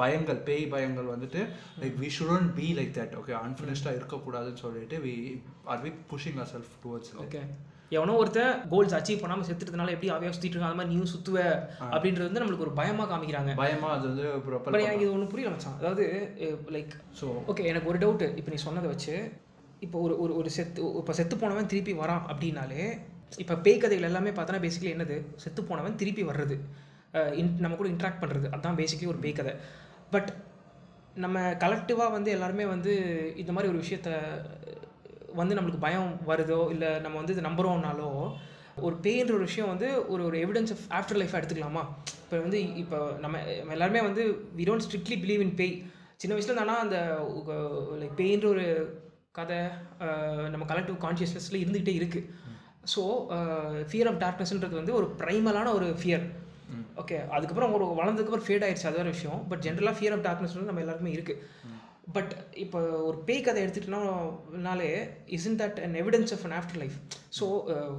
பயங்கள் 0.01 0.41
பேய் 0.49 0.65
பயங்கள் 0.73 1.13
வந்துட்டு 1.13 1.41
like 1.83 1.95
we 2.03 2.09
shouldn't 2.17 2.51
be 2.59 2.67
like 2.79 2.93
that 2.99 3.15
okay 3.21 3.35
அன்ஃபினிஷ்டாக 3.45 3.99
இருக்கக்கூடாதுன்னு 3.99 4.63
சொல்லிட்டு 4.65 4.99
we 5.07 5.15
are 5.73 5.81
we 5.85 5.93
pushing 6.11 6.41
our 6.43 6.51
self 6.55 6.75
towards 6.83 7.15
okay 7.25 7.43
எவனோ 7.97 8.15
ஒருத்தன் 8.21 8.55
கோல்ஸ் 8.71 8.95
அச்சீவ் 8.99 9.21
பண்ணாமல் 9.23 9.47
செத்துட்டதுனால 9.49 9.93
எப்படி 9.95 10.09
அவையா 10.15 10.31
சுற்றிட்டு 10.35 10.57
இருக்கான்? 10.57 10.73
அந்த 10.73 10.81
மாதிரி 10.81 10.93
நீயும் 10.95 11.13
சுத்துவ 11.13 11.37
அப்படின்றது 11.95 12.29
வந்து 12.29 12.43
நம்மளுக்கு 12.43 12.67
ஒரு 12.67 12.75
பயமாக 12.81 13.09
காமிக்கிறாங்க. 13.13 13.53
பயமா 13.63 13.91
அது 13.97 14.07
வந்து 14.11 14.25
பட் 14.33 14.47
ப்ரொப்பல் 14.47 14.87
எனக்கு 14.87 15.05
இது 15.07 15.15
ஒன்று 15.17 15.33
புரியல 15.33 15.53
மச்சான். 15.55 15.79
அதாவது 15.81 16.05
லைக் 16.77 16.95
ஸோ 17.21 17.27
ஓகே 17.53 17.69
எனக்கு 17.73 17.91
ஒரு 17.93 18.01
டவுட்டு 18.05 18.29
இப்போ 18.41 18.53
நீ 18.55 18.59
சொன்னதை 18.67 18.91
வச்சு 18.95 19.15
இப்போ 19.85 19.99
ஒரு 20.07 20.15
ஒரு 20.25 20.33
ஒரு 20.41 20.51
செத்து 20.57 20.83
இப்போ 21.01 21.13
செத்து 21.19 21.35
போனவன் 21.37 21.71
திருப்பி 21.73 21.93
வரான் 22.03 22.25
அப்படின்னாலே 22.33 22.83
இப்போ 23.43 23.55
பேய் 23.65 23.81
கதைகள் 23.83 24.09
எல்லாமே 24.09 24.31
பார்த்தோன்னா 24.37 24.63
பேசிக்கலி 24.65 24.93
என்னது? 24.97 25.17
செத்து 25.43 25.61
போனவன் 25.71 25.99
திருப்பி 26.01 26.23
வர்றது. 26.31 26.57
இன் 27.41 27.51
நம்ம 27.65 27.77
கூட 27.77 27.89
இன்ட்ராக்ட் 27.95 28.23
பண்ணுறது 28.23 28.47
அதுதான் 28.55 28.79
பேசிக்கலி 28.81 29.11
ஒரு 29.13 29.21
பேய் 29.25 29.39
கதை. 29.39 29.55
பட் 30.15 30.31
நம்ம 31.25 31.43
கலெக்டிவாக 31.65 32.15
வந்து 32.17 32.31
எல்லாருமே 32.37 32.65
வந்து 32.75 32.93
இந்த 33.43 33.53
மாதிரி 33.53 33.71
ஒரு 33.73 33.81
விஷயத்த 33.85 34.11
வந்து 35.41 35.57
நம்மளுக்கு 35.57 35.85
பயம் 35.87 36.11
வருதோ 36.31 36.61
இல்லை 36.75 36.91
நம்ம 37.05 37.17
வந்து 37.21 37.35
இது 37.35 37.49
நம்புகிறோம்னாலோ 37.49 38.11
ஒரு 38.87 38.97
பேய்ன்ற 39.05 39.33
ஒரு 39.37 39.47
விஷயம் 39.49 39.71
வந்து 39.73 39.89
ஒரு 40.13 40.23
ஒரு 40.29 40.37
எவிடன்ஸ் 40.45 40.73
ஆஃப் 40.75 40.85
ஆஃப்டர் 40.99 41.19
லைஃப் 41.21 41.37
எடுத்துக்கலாமா? 41.39 41.83
இப்போ 42.25 42.37
வந்து 42.45 42.59
இப்போ 42.83 42.99
நம்ம 43.25 43.39
எல்லாருமே 43.77 44.01
வந்து 44.09 44.23
we 44.59 44.65
don't 44.69 44.85
strictly 44.87 45.19
believe 45.25 45.45
in 45.47 45.57
பேய். 45.61 45.75
சின்ன 46.23 46.35
வயசுல 46.37 46.57
தானா 46.61 46.75
அந்த 46.85 46.99
லைக் 48.01 48.17
பேய்ன்ற 48.21 48.47
ஒரு 48.55 48.67
கதை 49.39 49.61
நம்ம 50.51 50.65
கலெக்டிவ் 50.65 50.99
கான்ஷியஸ்னஸில் 51.05 51.63
இருந்துகிட்டே 51.63 51.95
இருக்குது 52.01 52.27
ஸோ 52.95 53.03
ஃபியர் 53.91 54.09
ஆஃப் 54.11 54.21
டார்க்னஸ்ன்றது 54.25 54.75
வந்து 54.75 54.95
ஒரு 54.95 55.07
ப்ரைமலான 55.21 55.73
ஒரு 55.75 55.89
ஃபியர் 56.01 56.27
ஓகே 56.97 57.17
அதுக்கப்புறம் 57.29 57.73
ஒரு 57.73 57.87
வளர்ந்ததுக்கப்புறம் 57.99 58.47
ஃபேட் 58.47 58.65
ஆயிடுச்சு 58.65 58.87
அது 58.87 58.97
வேறு 58.97 59.11
விஷயம். 59.11 59.41
பட் 59.49 59.63
ஜென்ரலாக 59.67 59.97
ஃபியர் 59.99 60.15
ஆஃப் 60.17 60.25
டார்க்னஸ் 60.25 60.55
வந்து 60.55 60.71
நம்ம 60.71 60.81
எல்லாருக்குமே 60.81 61.13
இருக்குது 61.13 61.43
பட் 62.13 62.33
இப்போ 62.55 62.81
ஒரு 63.07 63.19
பேய் 63.19 63.41
கதை 63.41 63.61
எடுத்துக்கிட்டோம்னாலே 63.63 64.91
isn't 65.27 65.59
that 65.61 65.79
an 65.81 65.95
evidence 65.95 66.33
of 66.33 66.45
an 66.45 66.57
after 66.59 66.81
life 66.83 66.97
so 67.39 67.47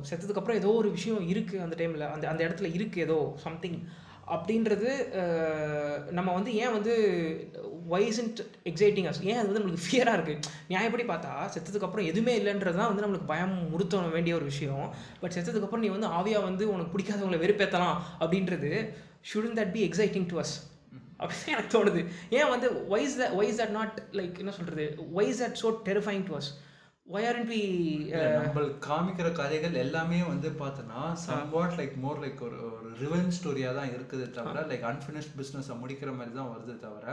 செத்ததுக்கப்புறம் 0.09 0.59
ஏதோ 0.61 0.71
ஒரு 0.73 0.91
விஷயம் 0.91 1.23
இருக்குது 1.29 1.63
அந்த 1.65 1.77
டைமில் 1.79 2.05
அந்த 2.11 2.25
அந்த 2.27 2.41
இடத்துல 2.47 2.69
இருக்குது 2.73 3.03
ஏதோ 3.03 3.17
சம்திங் 3.43 3.79
அப்படின்றது 4.27 4.89
நம்ம 6.11 6.29
வந்து 6.33 6.53
ஏன் 6.53 6.73
வந்து 6.73 6.93
வைசன்ட் 7.93 8.39
எக்ஸைட்டிங் 8.69 9.07
அஸ் 9.09 9.21
ஏன் 9.29 9.39
அது 9.39 9.47
வந்து 9.49 9.61
நம்மளுக்கு 9.61 9.87
ஃபியராக 9.87 10.17
இருக்குது 10.17 10.43
நியாயப்படி 10.71 11.05
பார்த்தா 11.11 11.33
செத்ததுக்கப்புறம் 11.55 12.07
எதுவுமே 12.11 12.33
இல்லைன்றது 12.39 12.79
தான் 12.81 12.89
வந்து 12.91 13.05
நம்மளுக்கு 13.05 13.31
பயம் 13.33 13.55
முறுத்த 13.73 14.01
வேண்டிய 14.15 14.35
ஒரு 14.39 14.45
விஷயம். 14.51 14.85
பட் 15.21 15.35
செத்ததுக்கப்புறம் 15.37 15.85
நீ 15.85 15.91
வந்து 15.95 16.09
ஆவியாக 16.19 16.47
வந்து 16.49 16.65
உனக்கு 16.75 16.93
பிடிக்காதவங்களை 16.95 17.39
வெறுப்பேற்றலாம் 17.43 17.97
அப்படின்றது 18.23 18.71
shouldn't 19.31 19.57
that 19.59 19.73
be 19.77 19.83
exciting 19.89 20.27
to 20.31 20.37
us 20.43 20.55
அப்படின்னு 21.21 21.53
எனக்கு 21.55 21.71
தோணுது. 21.75 22.01
ஏன் 22.37 22.49
வந்து 22.53 22.67
why's 22.93 23.17
the 23.21 23.27
why's 23.39 23.59
that 23.61 23.75
not 23.77 23.95
like 24.19 24.35
என்ன 24.43 24.51
சொல்கிறது 24.57 24.85
why's 25.17 25.41
that 25.43 25.57
so 25.63 25.69
terrifying 25.89 26.25
to 26.29 26.35
us 26.39 26.49
why 27.07 27.25
aren't 27.27 27.49
we 27.49 27.59
நம்மளுக்கு 28.37 28.79
காமிக்கிற 28.85 29.27
கதைகள் 29.33 29.75
எல்லாமே 29.83 30.17
வந்து 30.29 30.49
பார்த்தோன்னா 30.61 31.01
சம்வாட் 31.21 31.75
லைக் 31.77 31.93
மோர் 31.97 32.19
லைக் 32.23 32.41
ஒரு 32.41 32.57
ஒரு 32.69 32.89
ரிவெஞ்ச் 33.01 33.35
ஸ்டோரியாக 33.37 33.77
தான் 33.77 33.93
இருக்குது 33.93 34.25
தவிர 34.37 34.63
லைக் 34.71 34.83
அன்ஃபினிஷ்ட் 34.89 35.35
பிஸ்னஸை 35.37 35.75
முடிக்கிற 35.81 36.11
மாதிரி 36.15 36.33
தான் 36.33 36.51
வருது 36.53 36.73
தவிர 36.81 37.05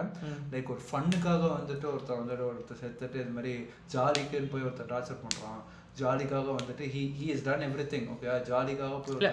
லைக் 0.53 0.73
ஒரு 0.75 0.83
ஃபன்னுக்காக 0.89 1.43
வந்துட்டு 1.55 1.87
ஒருத்தர் 1.93 2.21
வந்துட்டு 2.21 2.47
ஒருத்தர் 2.49 2.81
செத்துட்டு 2.83 3.21
இது 3.23 3.35
மாதிரி 3.37 3.53
ஜாலிக்குன்னு 3.95 4.53
போய் 4.53 4.67
ஒருத்தர் 4.67 4.93
டார்ச்சர் 4.93 5.23
பண்ணுறான் 5.23 5.61
ஜாலிக்காக 6.01 6.57
வந்துட்டு 6.59 6.87
he 6.95 7.03
he 7.19 7.29
is 7.35 7.45
done 7.45 7.67
everything 7.93 8.09
okay 8.15 8.33
ஜாலிக்காக 8.51 8.99
போய் 9.05 9.31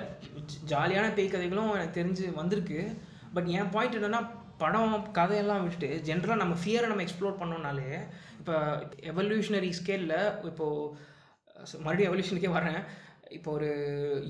ஜாலியான 0.71 1.07
பேய் 1.15 1.33
கதைகளும் 1.33 1.73
எனக்கு 1.75 1.97
தெரிஞ்சு 1.99 2.27
வந்திருக்கு. 2.35 2.79
பட் 3.33 3.49
என் 3.55 3.69
பாயிண்ட் 3.69 3.97
என்னன்னா 3.97 4.21
படம் 4.63 4.95
கதையெல்லாம் 5.19 5.63
விட்டுட்டு 5.65 5.89
ஜென்ரலாக 6.09 6.41
நம்ம 6.43 6.57
ஃபியரை 6.63 6.89
நம்ம 6.91 7.05
எக்ஸ்ப்ளோர் 7.05 7.39
பண்ணோம்னாலே 7.41 7.89
இப்போ 8.41 8.55
எவல்யூஷனரி 9.11 9.71
ஸ்கேலில் 9.79 10.17
இப்போது 10.51 11.79
மறுபடியும் 11.85 12.09
எவல்யூஷனுக்கே 12.11 12.51
வரேன் 12.59 12.81
இப்போ 13.37 13.49
ஒரு 13.57 13.67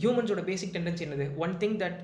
ஹியூமன்ஸோட 0.02 0.42
பேசிக் 0.50 0.74
டெண்டன்சி 0.74 1.06
என்னது? 1.06 1.26
ஒன் 1.44 1.54
திங் 1.62 1.78
தட் 1.84 2.00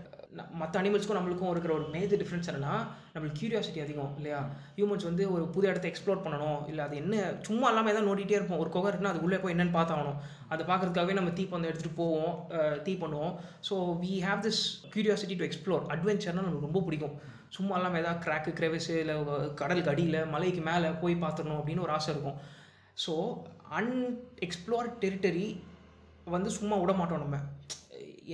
மற்ற 0.62 0.74
அனிமல்ஸ்க்கும் 0.79 1.17
நம்மளுக்கும் 1.17 1.51
இருக்கிற 1.51 1.72
ஒரு 1.77 1.86
மேஜர் 1.93 2.19
டிஃப்ரென்ஸ் 2.22 2.50
என்னன்னா 2.50 2.74
நம்மளுக்கு 3.13 3.39
கியூரியாசிட்டி 3.39 3.79
அதிகம் 3.84 4.12
இல்லையா? 4.19 4.39
ஹியூமன்ஸ் 4.77 5.07
வந்து 5.10 5.24
ஒரு 5.36 5.43
புது 5.55 5.69
இடத்த 5.69 5.88
எக்ஸ்ப்ளோர் 5.91 6.24
பண்ணணும் 6.25 6.60
இல்லை 6.72 6.81
அது 6.88 6.96
என்ன 7.03 7.22
சும்மா 7.48 7.67
இல்லாமல் 7.72 7.91
எதாவது 7.93 8.10
நோண்டிகிட்டே 8.10 8.38
இருப்போம். 8.39 8.62
ஒரு 8.63 8.72
குகை 8.75 8.89
இருக்குன்னா 8.91 9.13
அது 9.13 9.24
உள்ளே 9.27 9.39
போய் 9.43 9.53
என்னென்னு 9.55 9.77
பார்த்தாகணும். 9.77 10.19
அதை 10.53 10.63
பார்க்குறதுக்காகவே 10.72 11.17
நம்ம 11.19 11.34
தீ 11.39 11.46
பந்தம் 11.53 11.72
எடுத்துகிட்டு 11.72 12.01
போவோம் 12.03 12.36
தீ 12.88 12.93
பண்ணுவோம். 13.03 13.34
So 13.69 13.77
we 14.03 14.13
have 14.27 14.43
this 14.48 14.62
curiosity 14.96 15.38
to 15.41 15.48
explore 15.50 15.86
அட்வென்ச்சர்னால் 15.96 16.48
நம்மளுக்கு 16.48 16.69
ரொம்ப 16.69 16.84
பிடிக்கும். 16.89 17.15
சும்மா 17.56 17.75
இல்லாமல் 17.77 18.01
ஏதாவது 18.04 18.24
கிராக்கு 18.25 18.51
கிரெவிஸு 18.60 18.94
இல்லை 19.04 19.16
கடலுக்கு 19.62 19.92
அடியில் 19.94 20.18
மலைக்கு 20.34 20.62
மேலே 20.70 20.89
போய் 21.04 21.16
பார்த்துடணும் 21.24 21.60
அப்படின்னு 21.60 21.86
ஒரு 21.86 21.94
ஆசை 21.98 22.10
இருக்கும். 22.13 22.38
ஸோ 23.04 23.13
அன்எக்ஸ்ப்ளோர் 23.80 24.89
டெரிட்டரி 25.04 25.48
வந்து 26.36 26.50
சும்மா 26.58 26.75
விட 26.82 26.94
மாட்டோம் 27.00 27.24
நம்ம. 27.25 27.38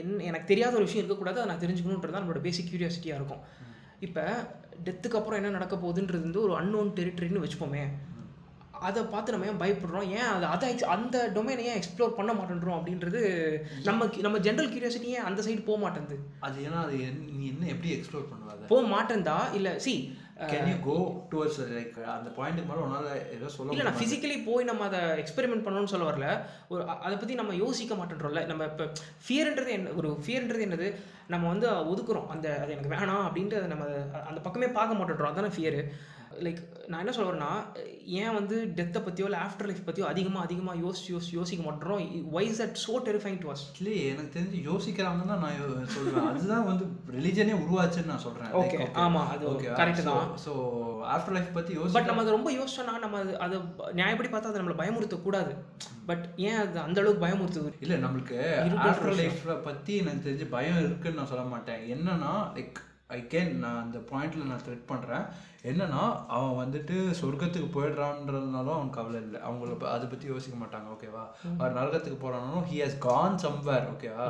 என் 0.01 0.13
எனக்கு 0.29 0.49
தெரியாத 0.51 0.73
ஒரு 0.79 0.87
விஷயம் 0.87 1.03
இருக்கக்கூடாது 1.03 1.39
அதை 1.39 1.49
நான் 1.51 1.63
தெரிஞ்சுக்கணுன்றது 1.63 2.13
தான் 2.13 2.23
நம்மளோட 2.23 2.41
பேசிக் 2.47 2.69
கியூரியாசிட்டியாக 2.69 3.19
இருக்கும். 3.19 3.43
இப்போ 4.07 4.23
டெத்துக்கு 4.85 5.17
அப்புறம் 5.19 5.39
என்ன 5.39 5.51
நடக்க 5.57 5.75
போகுதுன்றது 5.83 6.25
வந்து 6.27 6.43
ஒரு 6.45 6.53
அன்னோன் 6.61 6.89
டெரிட்டரின்னு 6.99 7.43
வச்சுப்போமே. 7.43 7.83
அதை 8.87 9.03
பார்த்து 9.13 9.33
நம்ம 9.33 9.49
ஏன் 9.51 9.61
பயப்படுறோம்? 9.61 10.07
ஏன் 10.17 10.29
அதை 10.33 10.47
அதை 10.55 10.71
அந்த 10.95 11.17
டொமைனை 11.35 11.65
ஏன் 11.71 11.79
எக்ஸ்ப்ளோர் 11.79 12.17
பண்ண 12.17 12.31
மாட்டேன்றோம் 12.39 12.79
அப்படின்றது 12.79 13.21
நம்ம 13.89 14.09
நம்ம 14.27 14.39
ஜென்ரல் 14.47 14.71
கியூரியாசிட்டி 14.73 15.13
ஏன் 15.17 15.29
அந்த 15.29 15.43
சைடு 15.47 15.69
போக 15.69 15.79
மாட்டேங்குது 15.85 16.17
அது 16.47 16.65
ஏன்னா 16.67 16.81
அது 16.87 16.97
நீ 17.31 17.45
என்ன 17.53 17.71
எப்படி 17.75 17.93
எக்ஸ்ப்ளோர் 17.97 18.29
பண்ணுவ 18.31 18.51
அதை? 18.55 18.67
போக 18.73 18.83
மாட்டேன்தா? 18.95 19.37
இல்லை 19.59 19.73
see 19.85 19.93
can 20.51 20.69
you 20.69 20.77
go 20.87 20.95
towards 21.31 21.59
like 21.73 21.97
அந்த 22.13 22.29
பாயிண்ட்டுக்கு 22.37 22.69
மேலே 22.69 22.83
உன்னால் 22.85 23.09
ஏதோ 23.35 23.49
சொல்ல 23.53 23.73
இல்லை 23.73 23.85
நான் 23.87 23.99
ஃபிசிக்கலி 23.99 24.37
போய் 24.47 24.69
நம்ம 24.69 24.85
அதை 24.89 25.01
எக்ஸ்பெரிமெண்ட் 25.21 25.65
பண்ணணும்னு 25.65 25.91
சொல்ல 25.91 26.07
வரல. 26.09 26.27
ஒரு 26.71 26.81
அதை 27.05 27.13
பற்றி 27.17 27.35
நம்ம 27.41 27.55
யோசிக்க 27.61 27.95
மாட்டேன்றோம்ல. 27.99 28.41
நம்ம 28.51 28.65
இப்போ 28.71 28.85
ஃபியர்ன்றது 29.25 29.71
என்ன 29.77 29.93
ஒரு 29.99 30.09
ஃபியர்ன்றது 30.25 30.65
என்னது? 30.67 30.87
நம்ம 31.33 31.47
வந்து 31.53 31.67
ஒதுக்குறோம். 31.91 32.27
அந்த 32.35 32.47
அது 32.63 32.73
எனக்கு 32.75 32.93
வேணாம் 32.95 33.25
அப்படின்ட்டு 33.27 33.59
அதை 33.61 33.69
நம்ம 33.73 33.85
அந்த 34.29 34.39
பக்கமே 34.47 34.69
பார்க்க 34.79 34.99
மாட்டேன்றோம். 34.99 35.33
அதானே 35.33 35.53
ஃபியரு 35.57 35.81
லைக் 36.45 36.61
நான் 36.93 37.03
என்ன 37.03 37.15
சொல்ல 37.17 37.29
வரேன்னா 37.29 37.51
ஏன் 38.21 38.35
வந்து 38.37 38.55
டெத்தை 38.79 38.99
பற்றியோ 39.03 39.27
இல்லை 39.29 39.41
ஆஃப்டர் 39.45 39.67
லைஃப் 39.69 39.85
பற்றியோ 39.85 40.07
அதிகமாக 40.11 40.45
அதிகமாக 40.47 40.81
யோசிச்சு 40.85 41.09
யோசிச்சு 41.13 41.37
யோசிக்க 41.39 41.61
மாட்டேறோம் 41.67 42.01
why's 42.35 42.59
that 42.65 42.77
so 42.85 42.93
terrifying 43.07 43.39
to 43.43 43.49
us 43.53 43.63
இல்லையே 43.79 44.03
எனக்கு 44.13 44.33
தெரிஞ்சு 44.35 44.59
யோசிக்கிறாங்கன்னு 44.69 45.31
தான் 45.33 45.43
நான் 45.45 45.93
சொல்றேன். 45.95 46.27
அதுதான் 46.31 46.67
வந்து 46.71 46.85
ரிலிஜனே 47.17 47.55
உருவாச்சுன்னு 47.63 48.11
நான் 48.13 48.25
சொல்றேன். 48.27 48.51
Okay, 48.61 48.79
ஆமா, 49.05 49.21
அது 49.33 49.45
correct 49.79 50.03
தான். 50.09 50.29
ஸோ 50.45 50.53
ஆஃப்டர் 51.15 51.35
லைஃப் 51.37 51.51
பத்தி 51.57 51.73
பட் 51.75 51.81
யோசி 51.83 52.09
நம்ம 52.11 52.23
அதை 52.25 52.35
ரொம்ப 52.37 52.51
யோசிச்சோன்னா 52.59 52.95
நம்ம 53.05 53.19
அது 53.23 53.33
அதை 53.45 53.57
நியாயப்படி 53.99 54.31
பார்த்தா 54.31 54.51
அதை 54.51 54.61
நம்மளை 54.61 54.77
பயமுறுத்தக்கூடாது 54.81 55.53
பட் 56.09 56.25
ஏன் 56.47 56.59
அது 56.61 56.79
அந்த 56.85 56.97
அளவுக்கு 57.01 57.25
பயமுறுத்துது? 57.25 57.69
இல்ல 57.85 57.97
நம்மளுக்கு 58.05 58.39
ஆஃப்டர் 58.87 59.19
லைஃப்ல 59.21 59.53
பத்தி 59.69 59.93
எனக்கு 60.03 60.25
தெரிஞ்சு 60.27 60.47
பயம் 60.55 60.81
இருக்குன்னு 60.83 61.19
நான் 61.21 61.31
சொல்ல 61.33 61.45
மாட்டேன். 61.53 61.83
என்னன்னா 61.95 62.33
லைக் 62.57 62.79
ஐ 63.17 63.21
கேன் 63.33 63.51
நான் 63.63 63.81
அந்த 63.85 63.97
பாயிண்ட்ல 64.11 64.45
நான் 64.51 64.63
த்ரெட் 64.65 64.91
பண்றேன். 64.91 65.25
என்னன்னா 65.69 66.01
அவன் 66.35 66.57
வந்துட்டு 66.61 66.95
சொர்க்கத்துக்கு 67.19 67.67
போயிடுறான்றதுனாலும் 67.75 68.75
அவனுக்கு 68.75 68.97
கவலை 68.97 69.19
இல்லை. 69.25 69.39
அவங்கள 69.47 69.75
அதை 69.91 70.05
பத்தி 70.13 70.25
யோசிக்க 70.31 70.55
மாட்டாங்க 70.61 70.87
ஓகேவா 70.95 71.23
அவர் 71.59 71.77
நரகத்துக்கு 71.77 72.17
போறானாலும் 72.23 72.65
ஹி 72.71 72.77
ஹஸ் 72.83 72.97
கான் 73.07 73.37
சம்வேர் 73.43 73.87
ஓகேவா 73.93 74.27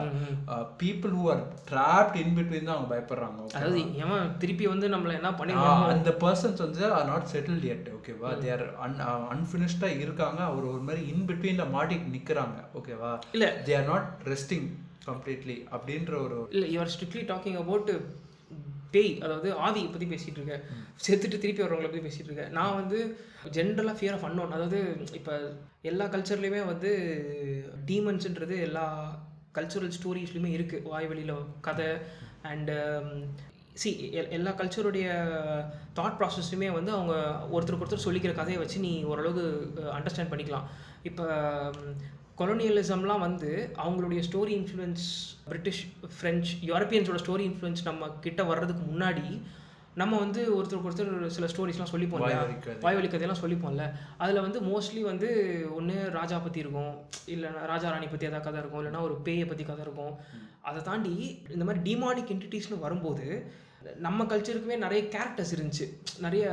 people 0.81 1.15
who 1.19 1.23
are 1.33 1.41
trapped 1.71 2.19
in 2.23 2.35
between 2.37 2.67
தான் 2.67 2.75
அவங்க 2.75 2.91
பயப்படுறாங்க? 2.93 3.47
அதாவது 3.57 3.81
ஏன் 4.03 4.31
திருப்பி 4.43 4.67
வந்து 4.73 4.93
நம்மளை 4.95 5.15
என்ன 5.19 5.31
பண்ணிடுவாங்க 5.41 5.89
அந்த 5.95 6.13
பர்சன்ஸ் 6.25 6.63
வந்து 6.65 6.83
ஆர் 6.97 7.09
நாட் 7.13 7.29
செட்டில்ட் 7.33 7.67
yet 7.71 7.87
ஓகேவா 7.97 8.31
தே 8.43 8.51
ஆர் 8.57 8.65
அன் 8.85 8.97
அன்ஃபினிஷ்டாக 9.35 9.99
இருக்காங்க. 10.05 10.41
அவர் 10.51 10.71
ஒரு 10.73 10.83
மாதிரி 10.89 11.03
இன் 11.13 11.27
பிட்வீனில் 11.29 11.73
மாட்டிட்டு 11.77 12.13
நிற்கிறாங்க 12.17 12.59
ஓகேவா 12.79 13.13
இல்ல. 13.37 13.47
They 13.67 13.75
are 13.79 13.89
not 13.93 14.09
resting 14.33 14.69
completely 15.07 15.57
அப்படின்ற 15.75 16.13
ஒரு 16.25 16.35
இல்லை 16.55 16.67
யுவர் 16.75 16.91
ஸ்ட்ரிக்ட்லி 16.93 17.23
டாக்கிங் 17.31 17.57
அபவுட் 17.63 17.89
பேய் 18.93 19.11
அதாவது 19.25 19.49
ஆவி 19.65 19.83
பற்றி 19.85 20.07
பேசிகிட்டு 20.07 20.39
இருக்கேன் 20.41 20.63
செத்துட்டு 21.05 21.37
திருப்பி 21.37 21.63
வரவங்களை 21.63 21.89
பற்றி 21.89 22.05
பேசிகிட்டு 22.05 22.31
இருக்கேன் 22.31 22.53
நான் 22.53 22.77
வந்து 22.79 22.99
ஜென்ரலாக 23.55 23.97
ஃபியர் 23.97 24.15
ஆஃப் 24.17 24.27
அன்னோன் 24.27 24.55
அதாவது 24.57 24.81
இப்போ 25.19 25.35
எல்லா 25.83 26.05
கல்ச்சர்லேயுமே 26.07 26.61
வந்து 26.65 26.91
டீமன்ஸுன்றது 27.89 28.57
எல்லா 28.67 28.85
கல்ச்சுரல் 29.57 29.95
ஸ்டோரிஸ்லையுமே 29.97 30.51
இருக்குது 30.57 30.87
வாய்வெளியில் 30.91 31.35
கதை 31.61 31.89
அண்டு 32.51 32.77
um, 32.93 33.09
சி 33.81 33.89
எல்லா 34.35 34.51
கல்ச்சருடைய 34.57 35.05
தாட் 35.93 36.17
ப்ராசஸுமே 36.17 36.67
வந்து 36.71 36.91
அவங்க 36.91 37.13
ஒருத்தருக்கு 37.53 37.83
ஒருத்தர் 37.83 38.05
சொல்லிக்கிற 38.05 38.33
கதையை 38.35 38.59
வச்சு 38.61 38.79
நீ 38.79 38.91
ஓரளவுக்கு 39.03 39.45
uh, 39.81 39.91
அண்டர்ஸ்டாண்ட் 39.97 40.31
பண்ணிக்கலாம். 40.33 40.67
இப்போ 41.03 41.25
um, 41.59 41.79
கொலோனியலிசம்லாம் 42.39 43.23
வந்து 43.25 43.49
அவங்களுடைய 43.83 44.21
ஸ்டோரி 44.27 44.53
இன்ஃப்ளூயன்ஸ் 44.59 45.07
பிரிட்டிஷ் 45.49 45.81
ஃப்ரெஞ்ச் 46.15 46.47
யூரோப்பியன்ஸோட 46.69 47.19
ஸ்டோரி 47.23 47.43
இன்ஃப்ளூயன்ஸ் 47.49 47.83
நம்ம 47.83 48.09
கிட்ட 48.25 48.43
வர்றதுக்கு 48.43 48.83
முன்னாடி 48.93 49.25
நம்ம 50.01 50.19
வந்து 50.19 50.41
ஒருத்தருக்கு 50.55 50.89
ஒருத்தர் 50.89 51.33
சில 51.35 51.47
ஸ்டோரிஸ்லாம் 51.51 51.91
சொல்லிப்போம் 51.91 52.19
இல்லையா 52.19 52.37
வாய்வழி 52.37 52.55
கதை. 52.59 52.77
வாய்வழி 52.85 53.07
கதையெல்லாம் 53.07 53.41
சொல்லிப்போம்ல. 53.43 53.83
அதில் 54.17 54.43
வந்து 54.45 54.59
மோஸ்ட்லி 54.69 55.01
வந்து 55.01 55.27
ஒன்று 55.75 55.95
ராஜா 56.11 56.37
பற்றி 56.37 56.59
இருக்கும் 56.59 56.93
இல்லை 57.25 57.49
ராஜா 57.71 57.89
ராணி 57.89 58.07
பற்றி 58.07 58.29
ஏதாவது 58.29 58.45
கதை 58.47 58.61
இருக்கும் 58.61 58.81
இல்லைன்னா 58.83 59.01
ஒரு 59.01 59.17
பேயை 59.25 59.45
பற்றி 59.47 59.63
கதை 59.63 59.83
இருக்கும். 59.87 60.13
அதை 60.61 60.81
தாண்டி 60.81 61.13
இந்த 61.49 61.65
மாதிரி 61.65 61.83
டிமானிக் 61.89 62.33
என்டிட்டிஸ்னு 62.35 62.83
வரும்போது 62.85 63.27
நம்ம 64.05 64.25
கல்ச்சருக்குமே 64.31 64.77
நிறைய 64.85 65.03
கேரக்டர்ஸ் 65.15 65.53
இருந்துச்சு. 65.55 65.87
நிறைய 66.25 66.45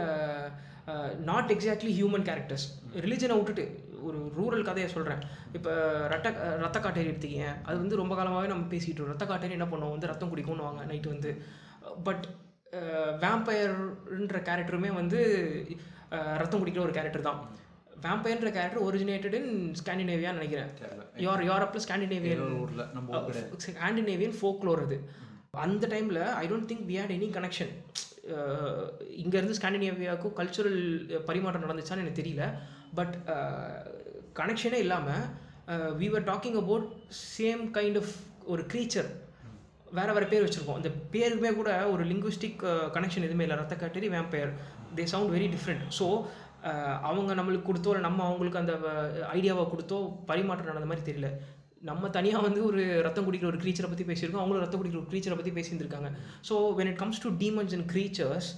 நாட் 1.30 1.50
எக்ஸாக்ட்லி 1.54 1.92
ஹியூமன் 1.98 2.26
கேரக்டர்ஸ் 2.28 2.66
ரிலிஜனை 3.06 3.34
விட்டுட்டு 3.38 3.64
ஒரு 4.08 4.18
ரூரல் 4.38 4.66
கதையை 4.68 4.88
சொல்கிறேன் 4.94 5.22
இப்போ 5.56 5.72
ரத்த 6.12 6.28
ரத்த 6.64 6.78
காட்டேரி 6.78 7.10
எடுத்துக்கீங்க. 7.12 7.48
அது 7.68 7.76
வந்து 7.82 8.00
ரொம்ப 8.02 8.14
காலமாகவே 8.18 8.50
நம்ம 8.52 8.68
பேசிகிட்டு 8.74 8.98
இருக்கோம். 8.98 9.14
ரத்த 9.14 9.26
காட்டேரி 9.30 9.56
என்ன 9.58 9.68
பண்ணுவோம்? 9.72 9.94
வந்து 9.96 10.10
ரத்தம் 10.12 10.32
குடிக்கும்னு 10.34 10.68
வாங்க 10.68 10.84
நைட்டு 10.92 11.14
வந்து 11.14 11.32
பட் 12.08 12.26
வேம்பயர்ன்ற 13.24 14.38
கேரக்டருமே 14.48 14.90
வந்து 15.00 15.20
ரத்தம் 16.42 16.60
குடிக்கிற 16.62 16.82
ஒரு 16.88 16.94
கேரக்டர் 16.98 17.28
தான். 17.28 17.40
வேம்பயர்ன்ற 18.04 18.50
கேரக்டர் 18.56 18.84
ஒரிஜினேட்டட் 18.88 19.34
இன் 19.38 19.50
ஸ்காண்டினேவியான்னு 19.80 20.38
நினைக்கிறேன். 20.40 20.70
யூஆர் 21.24 21.42
யூரோப்பில் 21.48 21.84
ஸ்காண்டினேவியன் 21.86 22.44
ஊர்ல. 22.60 22.84
நம்ம 22.96 23.24
ஸ்காண்டினேவியன் 23.64 24.36
ஃபோக்லோர் 24.40 24.84
அது. 24.86 24.98
அந்த 25.64 25.84
டைமில் 25.92 26.20
I 26.42 26.44
don't 26.50 26.68
think 26.70 26.86
we 26.90 26.96
had 27.00 27.14
any 27.18 27.28
connection 27.36 27.72
இங்கேருந்து 29.22 29.56
ஸ்காண்டினேவியாவுக்கும் 29.58 30.34
கல்ச்சுரல் 30.40 30.80
பரிமாற்றம் 31.28 31.64
நடந்துச்சான்னு 31.64 32.04
எனக்கு 32.04 32.20
தெரியல. 32.20 32.44
பட் 32.98 33.14
கனெக்ஷனே 34.40 34.78
இல்லாமல் 34.84 35.24
we 36.00 36.08
are 36.18 36.28
talking 36.30 36.58
about 36.62 36.86
same 37.36 37.64
kind 37.78 37.98
of 38.02 38.14
ஒரு 38.52 38.62
க்ரீச்சர் 38.72 39.10
வேற 39.98 40.10
வேற 40.16 40.24
பேர் 40.32 40.44
வச்சுருக்கோம். 40.44 40.78
அந்த 40.80 40.90
பேருக்குமே 41.12 41.50
கூட 41.60 41.70
ஒரு 41.92 42.02
லிங்குவிஸ்டிக் 42.10 42.60
கனெக்ஷன் 42.96 43.22
uh, 43.22 43.28
எதுவுமே 43.28 43.44
இல்லை. 43.46 43.56
ரத்த 43.60 43.76
கட்டரி 43.80 44.08
vampire 44.14 44.52
they 44.98 45.04
sound 45.12 45.32
very 45.36 45.48
different 45.54 45.84
so 45.98 46.06
அவங்க 47.08 47.30
நம்மளுக்கு 47.38 47.68
கொடுத்தோ 47.68 47.90
இல்லை 47.92 48.04
நம்ம 48.08 48.24
அவங்களுக்கு 48.28 48.60
அந்த 48.62 48.74
uh, 48.90 49.06
ஐடியாவை 49.36 49.64
கொடுத்தோ 49.72 49.98
பரிமாற்றம் 50.30 50.70
நடந்த 50.72 50.90
மாதிரி 50.90 51.04
தெரியல. 51.08 51.30
நம்ம 51.88 52.08
தனியாக 52.16 52.46
வந்து 52.46 52.60
ஒரு 52.70 52.80
ரத்தம் 53.06 53.26
குடிக்கிற 53.26 53.48
ஒரு 53.50 53.60
க்ரீச்சரை 53.62 53.88
பற்றி 53.90 54.06
பேசியிருக்கோம். 54.08 54.42
அவங்களும் 54.44 54.64
ரத்தம் 54.64 54.80
குடிக்கிற 54.80 55.00
ஒரு 55.02 55.10
க்ரீச்சரை 55.12 55.36
பற்றி 55.36 55.52
பேசியிருந்திருக்காங்க. 55.58 56.10
So 56.48 56.54
when 56.78 56.90
it 56.92 57.00
comes 57.02 57.22
to 57.24 57.30
demons 57.42 57.74
and 57.76 57.86
creatures 57.92 58.48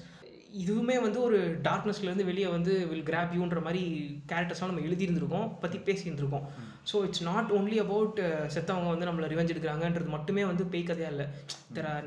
இதுவுமே 0.60 0.96
வந்து 1.04 1.18
ஒரு 1.26 1.38
டார்க்னஸ்லேருந்து 1.66 2.26
வெளியே 2.28 2.48
வந்து 2.54 2.72
வில் 2.90 3.06
கிராப் 3.08 3.32
யூன்ற 3.38 3.60
மாதிரி 3.66 3.82
கேரக்டர்ஸ்லாம் 4.30 4.70
நம்ம 4.70 4.84
எழுதியிருந்திருக்கோம் 4.88 5.46
பற்றி 5.62 5.78
பேசியிருந்திருக்கோம். 5.88 6.44
So 6.90 6.96
it's 7.06 7.24
not 7.28 7.50
only 7.58 7.76
about 7.84 8.18
செத்தவங்க 8.54 8.90
வந்து 8.94 9.08
நம்மளை 9.08 9.28
ரிவெஞ்ச் 9.32 9.52
எடுக்கிறாங்கன்றது 9.54 10.14
மட்டுமே 10.16 10.44
வந்து 10.50 10.64
பேய் 10.72 10.88
கதையாக 10.90 11.14
இல்லை. 11.14 11.26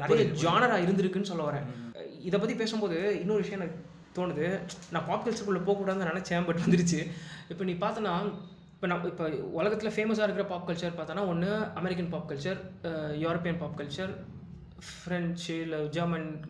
நிறைய 0.01 0.25
ஜானரா 0.43 0.77
இருந்திருக்குன்னு 0.85 1.31
சொல்ல 1.31 1.45
வரேன். 1.49 1.67
இதை 2.29 2.39
பற்றி 2.43 2.57
பேசும்போது 2.61 2.99
இன்னொரு 3.23 3.43
விஷயம் 3.43 3.61
எனக்கு 3.61 3.79
தோணுது. 4.19 4.45
நான் 4.93 5.07
பாப் 5.09 5.25
கல்ச்சருக்குள்ளே 5.25 5.63
போகக்கூடாதுன்னு 5.69 6.11
நினச்சேன் 6.13 6.47
பட் 6.49 6.61
வந்துருச்சு. 6.65 7.01
இப்போ 7.53 7.63
நீ 7.69 7.75
பார்த்தனா 7.85 8.13
இப்போ 8.75 8.87
நம்ம 8.91 9.07
இப்போ 9.11 9.25
உலகத்தில் 9.59 9.95
ஃபேமஸாக 9.95 10.25
இருக்கிற 10.27 10.45
பாப் 10.53 10.65
கல்ச்சர் 10.69 10.97
பார்த்தோன்னா 10.97 11.25
ஒன்று 11.33 11.51
American 11.81 12.09
pop 12.13 12.29
culture 12.31 12.59
European 13.25 13.61
pop 13.61 13.77
culture 13.79 14.13
French 14.83 15.61
இல்லை 15.61 15.87
ஜெர்மன் 15.87 16.43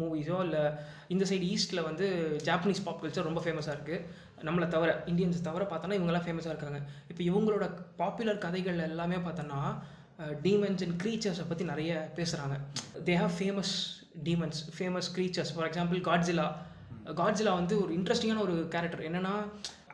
மூவிஸோ 0.00 0.40
இல்லை 0.44 0.62
இந்த 1.08 1.24
சைடு 1.24 1.46
ஈஸ்ட்டில் 1.54 1.82
வந்து 1.82 2.06
ஜாப்பனீஸ் 2.44 2.84
பாப் 2.84 3.04
கல்ச்சர் 3.04 3.22
ரொம்ப 3.22 3.40
ஃபேமஸாக 3.40 3.76
இருக்குது 3.76 4.04
நம்மளை 4.42 4.68
தவிர 4.68 5.02
இந்தியன்ஸ் 5.06 5.40
தவிர 5.40 5.64
பார்த்தோன்னா 5.64 5.96
இவங்கெல்லாம் 5.98 6.26
ஃபேமஸாக 6.26 6.48
இருக்காங்க. 6.48 6.80
இப்போ 7.08 7.22
இவங்களோட 7.22 7.74
பாப்புலர் 7.96 8.38
கதைகள் 8.38 8.78
எல்லாமே 8.78 9.16
பார்த்தோன்னா 9.16 9.60
டீமன்ஸ் 10.42 10.82
அண்ட் 10.84 11.02
க்ரீச்சர்ஸை 11.02 11.48
பற்றி 11.48 11.64
நிறைய 11.64 12.12
பேசுகிறாங்க 12.16 12.56
they 13.04 13.16
have 13.16 13.34
famous 13.40 13.74
demons 14.24 14.70
famous 14.78 15.10
creatures 15.14 15.54
for 15.54 15.66
example 15.66 16.00
Godzilla 16.00 16.54
Godzilla 17.14 17.54
வந்து 17.54 17.82
ஒரு 17.82 17.94
இன்ட்ரெஸ்டிங்கான 17.94 18.40
ஒரு 18.40 18.68
கேரக்டர் 18.68 19.00
என்னென்னா 19.00 19.34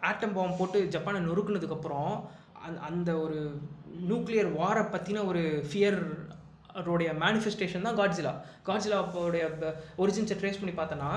ஆட்டம் 0.01 0.33
பாம் 0.33 0.57
போட்டு 0.57 0.89
ஜப்பானை 0.89 1.21
நொறுக்குனதுக்கப்புறம் 1.21 2.25
அந் 2.67 2.77
அந்த 2.77 3.19
ஒரு 3.19 3.61
நியூக்ளியர் 4.09 4.53
வாரை 4.53 4.83
பற்றின 4.83 5.27
ஒரு 5.27 5.65
ஃபியர் 5.71 6.01
அதோடைய 6.81 7.11
மேனிஃபெஸ்டேஷன் 7.25 7.87
தான் 7.89 7.99
காட்ஜிலா 8.01 8.33
காட்ஜிலாவோடைய 8.69 9.45
ஒரிஜின்ஸை 10.05 10.37
ட்ரேஸ் 10.41 10.61
பண்ணி 10.63 10.75
பார்த்தோன்னா 10.81 11.11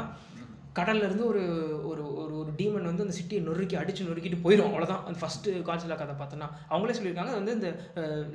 கடல்லேருந்து 0.79 1.25
ஒரு 1.31 1.43
ஒரு 1.89 2.03
ஒரு 2.21 2.33
ஒரு 2.39 2.51
டீமன் 2.57 2.89
வந்து 2.89 3.05
அந்த 3.05 3.15
சிட்டியை 3.19 3.39
நொறுக்கி 3.45 3.75
அடித்து 3.81 4.07
நொறுக்கிட்டு 4.09 4.43
போயிடும். 4.43 4.67
அவ்வளோதான் 4.71 5.05
அந்த 5.07 5.17
ஃபஸ்ட்டு 5.21 5.55
காட்ஜிலா 5.69 5.95
கதை 6.01 6.15
பார்த்தோன்னா 6.19 6.47
அவங்களே 6.71 6.95
சொல்லியிருக்காங்க 6.97 7.31
அது 7.33 7.41
வந்து 7.41 7.55
இந்த 7.57 7.69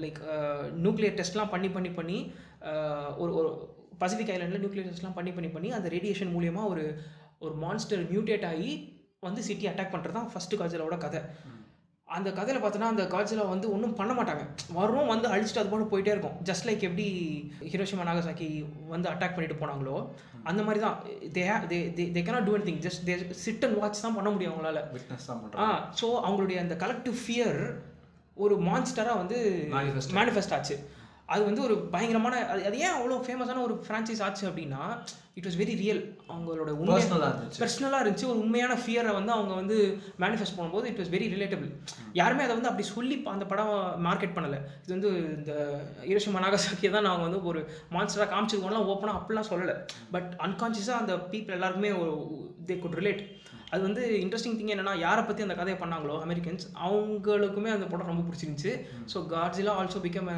லைக் 0.04 0.18
நியூக்ளியர் 0.84 1.16
டெஸ்ட்லாம் 1.20 1.52
பண்ணி 1.54 1.70
பண்ணி 1.76 1.92
பண்ணி 1.98 2.18
ஒரு 3.22 3.32
ஒரு 3.40 3.48
பசிபிக் 4.02 4.32
ஐலாண்டில் 4.36 4.62
நியூக்ளியர் 4.64 4.88
டெஸ்ட்லாம் 4.90 5.16
பண்ணி 5.18 5.32
பண்ணி 5.36 5.50
பண்ணி 5.56 5.70
அந்த 5.78 5.88
ரேடியேஷன் 5.96 6.34
மூலியமாக 6.36 6.72
ஒரு 6.72 6.84
ஒரு 7.44 7.54
மான்ஸ்டர் 7.64 8.02
மியூட்டேட் 8.12 8.46
ஆகி 8.52 8.72
வந்து 9.28 9.40
சிட்டி 9.48 9.66
அட்டாக் 9.70 9.94
பண்ணுறது 9.94 10.18
தான் 10.18 10.30
ஃபஸ்ட்டு 10.32 10.58
காட்ஜிலாவோட 10.60 10.98
கதை. 11.04 11.20
அந்த 12.16 12.28
கதையில் 12.36 12.62
பார்த்தோன்னா 12.62 12.88
அந்த 12.92 13.04
காட்ஜிலா 13.12 13.44
வந்து 13.52 13.66
ஒன்றும் 13.74 13.94
பண்ண 14.00 14.12
மாட்டாங்க. 14.18 14.42
வரும் 14.78 15.10
வந்து 15.12 15.26
அழிச்சிட்டு 15.34 15.60
அது 15.62 15.72
போல 15.72 15.86
போயிட்டே 15.92 16.12
இருக்கும். 16.14 16.36
ஜஸ்ட் 16.48 16.66
லைக் 16.68 16.86
எப்படி 16.88 17.06
ஹிரோஷிமா 17.72 18.06
நாகசாக்கி 18.08 18.48
வந்து 18.94 19.10
அட்டாக் 19.12 19.36
பண்ணிட்டு 19.36 19.60
போனாங்களோ 19.62 19.96
அந்த 20.50 20.60
மாதிரி 20.66 20.80
தான் 20.84 20.96
they 21.36 21.42
they 21.70 21.78
they 22.16 22.22
cannot 22.26 22.48
do 22.48 22.54
anything. 22.58 22.78
Just 22.86 23.04
they 23.08 23.16
sit 23.44 23.64
and 23.68 23.78
watch 23.82 24.04
தான் 24.06 24.16
பண்ண 24.18 24.30
முடியும் 24.34 24.52
அவங்களால. 24.52 24.82
விட்னஸ் 24.96 25.28
தான் 25.30 25.62
ஆ 25.66 25.68
ஸோ 26.00 26.08
அவங்களுடைய 26.26 26.58
அந்த 26.64 26.76
கலெக்டிவ் 26.84 27.18
ஃபியர் 27.24 27.60
ஒரு 28.36 28.54
மான்ஸ்டராக 28.68 29.20
வந்து 29.22 29.38
மேனிஃபெஸ்ட் 30.20 30.54
ஆச்சு. 30.58 30.76
அது 31.28 31.42
வந்து 31.48 31.62
ஒரு 31.66 31.74
பயங்கரமான 31.92 32.36
அது 32.52 32.62
அது 32.68 32.76
ஏன் 32.84 32.94
அவ்வளோ 32.96 33.18
ஃபேமஸான 33.26 33.62
ஒரு 33.66 33.74
ஃப்ரான்ச்சைஸ் 33.84 34.22
ஆச்சு 34.26 34.44
அப்படின்னா 34.48 34.80
இட் 35.38 35.46
வாஸ் 35.48 35.58
வெரி 35.60 35.74
ரியல் 35.82 36.00
அவங்களோட 36.32 36.70
உண்மை 36.80 36.94
பர்சனலாக 36.96 37.28
இருந்துச்சு. 37.32 37.60
பர்சனலாக 37.62 38.00
இருந்துச்சு. 38.02 38.26
ஒரு 38.32 38.38
உண்மையான 38.44 38.74
ஃபியரை 38.82 39.12
வந்து 39.18 39.32
அவங்க 39.36 39.52
வந்து 39.60 39.76
மேனிஃபெஸ்ட் 40.22 40.56
பண்ணும்போது 40.56 40.88
இட் 40.90 41.00
வாஸ் 41.02 41.12
வெரி 41.14 41.28
ரிலேட்டபிள் 41.34 41.70
யாருமே 42.20 42.44
அதை 42.46 42.54
வந்து 42.58 42.70
அப்படி 42.70 42.86
சொல்லி 42.94 43.16
அந்த 43.34 43.46
படம் 43.52 43.72
மார்க்கெட் 44.08 44.34
பண்ணலை. 44.38 44.58
இது 44.82 44.94
வந்து 44.96 45.12
இந்த 45.38 45.54
ஈரோஷிமா 46.10 46.42
நாகசாக்கியை 46.46 46.90
தான் 46.96 47.08
நாங்கள் 47.08 47.26
வந்து 47.28 47.40
ஒரு 47.52 47.62
மான்ஸ்டராக 47.96 48.30
காமிச்சிருக்கோம்லாம் 48.34 48.90
ஓப்பனாக 48.94 49.20
அப்படிலாம் 49.20 49.50
சொல்லலை. 49.52 49.76
பட் 50.16 50.30
அன்கான்ஷியஸாக 50.48 51.02
அந்த 51.04 51.14
பீப்புள் 51.32 51.56
எல்லாருக்குமே 51.58 51.92
தே 52.70 52.76
குட் 52.84 52.98
ரிலேட் 53.02 53.22
அது 53.74 53.82
வந்து 53.88 54.02
இன்ட்ரெஸ்டிங் 54.24 54.56
திங் 54.58 54.72
என்னன்னா 54.72 54.94
யாரை 55.06 55.22
பற்றி 55.24 55.44
அந்த 55.44 55.54
கதையை 55.58 55.76
பண்ணாங்களோ 55.82 56.16
அமெரிக்கன்ஸ் 56.24 56.64
அவங்களுக்குமே 56.86 57.70
அந்த 57.76 57.86
படம் 57.92 58.10
ரொம்ப 58.10 58.24
பிடிச்சிருந்துச்சு. 58.26 58.72
So 59.12 59.18
Godzilla 59.32 59.74
also 59.80 60.00
become 60.06 60.30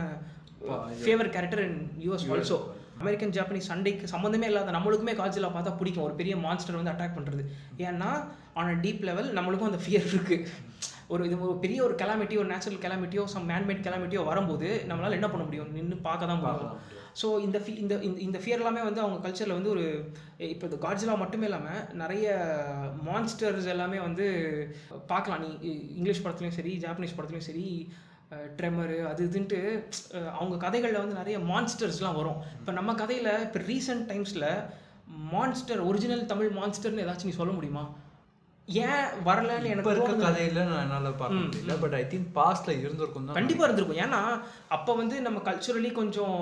favour 0.98 1.30
character 1.30 1.62
in 1.62 1.78
US 2.04 2.26
also 2.30 2.58
American 2.98 3.30
Japanese 3.30 3.68
சண்டைக்கு 3.70 4.06
சம்மந்தமே 4.16 4.42
இல்லாத 4.42 4.70
நம்மளுக்குமே 4.70 5.12
காட்ஸிலா 5.12 5.48
பார்த்தா 5.50 5.76
பிடிக்கும். 5.76 6.04
ஒரு 6.04 6.14
பெரிய 6.14 6.36
மான்ஸ்டர் 6.36 6.80
வந்து 6.80 6.90
அட்டாக் 6.90 7.16
பண்ணுறது 7.16 7.42
ஏன்னா 7.78 8.10
ஆன் 8.54 8.80
டீப் 8.80 9.00
லெவல் 9.00 9.32
நம்மளுக்கும் 9.32 9.70
அந்த 9.70 9.78
ஃபியர் 9.86 10.06
இருக்குது 10.10 10.46
ஒரு 11.08 11.24
இது 11.26 11.40
ஒரு 11.40 11.58
பெரிய 11.58 11.84
ஒரு 11.84 11.94
கெலாமிட்டி 11.94 12.36
ஒரு 12.36 12.44
நேச்சுரல் 12.44 12.78
கெலாமிட்டியோ 12.78 13.24
சம் 13.24 13.48
மேன்மேட் 13.48 13.84
கெலாமிட்டியோ 13.86 14.24
வரும்போது 14.24 14.84
நம்மளால் 14.88 15.10
என்ன 15.10 15.28
பண்ண 15.28 15.44
முடியும்? 15.44 15.72
நின்று 15.72 15.96
பார்க்க 15.96 16.26
தான் 16.26 16.38
முடியும். 16.38 16.78
ஸோ 17.22 17.40
இந்த 17.40 17.58
ஃபி 17.58 17.76
இந்த 17.76 17.94
இந்த- 17.98 18.20
இந்த 18.20 18.38
ஃபியர் 18.38 18.60
எல்லாமே 18.60 18.82
வந்து 18.82 19.00
அவங்க 19.00 19.28
கல்ச்சரில் 19.28 19.52
வந்து 19.52 19.68
ஒரு 19.68 19.84
இப்போ 20.38 20.66
இந்த 20.66 20.88
காட்ஜிலா 20.88 21.18
மட்டுமே 21.18 21.44
இல்லாமல் 21.44 21.94
நிறைய 21.94 22.28
மான்ஸ்டர்ஸ் 23.06 23.64
எல்லாமே 23.64 23.98
வந்து 23.98 24.26
பார்க்கலாம். 25.06 25.40
நீ 25.40 25.50
இங்கிலீஷ் 25.96 26.24
படத்துலையும் 26.26 26.48
சரி 26.48 26.78
ஜாப்பனீஸ் 26.80 27.16
படத்துலையும் 27.16 27.48
சரி 27.50 27.66
ட்ரெமரு 28.58 28.98
அது 29.10 29.20
இதுன்ட்டு 29.28 29.60
அவங்க 30.38 30.56
கதைகளில் 30.64 31.02
வந்து 31.02 31.20
நிறைய 31.20 31.36
மான்ஸ்டர்ஸ்லாம் 31.50 32.18
வரும். 32.20 32.40
இப்போ 32.60 32.72
நம்ம 32.78 32.94
கதையில் 33.02 33.30
இப்போ 33.46 33.60
ரீசெண்ட் 33.72 34.06
டைம்ஸில் 34.12 34.48
மான்ஸ்டர் 35.34 35.82
ஒரிஜினல் 35.90 36.30
தமிழ் 36.32 36.56
மான்ஸ்டர்னு 36.58 37.04
ஏதாச்சும் 37.04 37.30
நீ 37.30 37.36
சொல்ல 37.42 37.54
முடியுமா? 37.58 37.84
ஏன் 38.68 39.06
வரலன்னு 39.26 39.70
எனக்கு 39.72 39.92
இருக்க. 39.94 40.12
கதையில 40.26 40.60
நான் 40.68 40.82
என்னால் 40.84 41.08
பார்க்க 41.22 41.40
முடியல. 41.40 41.74
பட் 41.82 41.96
ஐ 41.98 42.02
திங்க் 42.12 42.28
பாஸ்ட்ல 42.38 42.74
இருந்திருக்கும் 42.82 43.26
தான் 43.26 43.38
கண்டிப்பாக 43.38 43.66
இருந்திருக்கும். 43.66 44.00
ஏன்னா 44.04 44.20
அப்போ 44.76 44.92
வந்து 45.00 45.16
நம்ம 45.26 45.40
கல்ச்சுரலி 45.48 45.90
கொஞ்சம் 46.00 46.38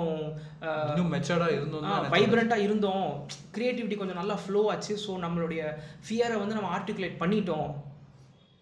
இன்னும் 0.89 1.11
மெச்சர்டாக 1.15 1.57
இருந்தோம் 1.57 2.11
வைப்ரண்ட்டாக 2.15 2.65
இருந்தோம். 2.67 3.09
க்ரியேட்டிவிட்டி 3.57 3.97
கொஞ்சம் 4.01 4.21
நல்லா 4.21 4.37
ஃப்ளோ 4.43 4.61
ஆச்சு. 4.73 4.95
ஸோ 5.05 5.13
நம்மளுடைய 5.25 5.63
ஃபியரை 6.05 6.37
வந்து 6.43 6.57
நம்ம 6.59 6.71
ஆர்டிகுலேட் 6.77 7.21
பண்ணிட்டோம். 7.23 7.69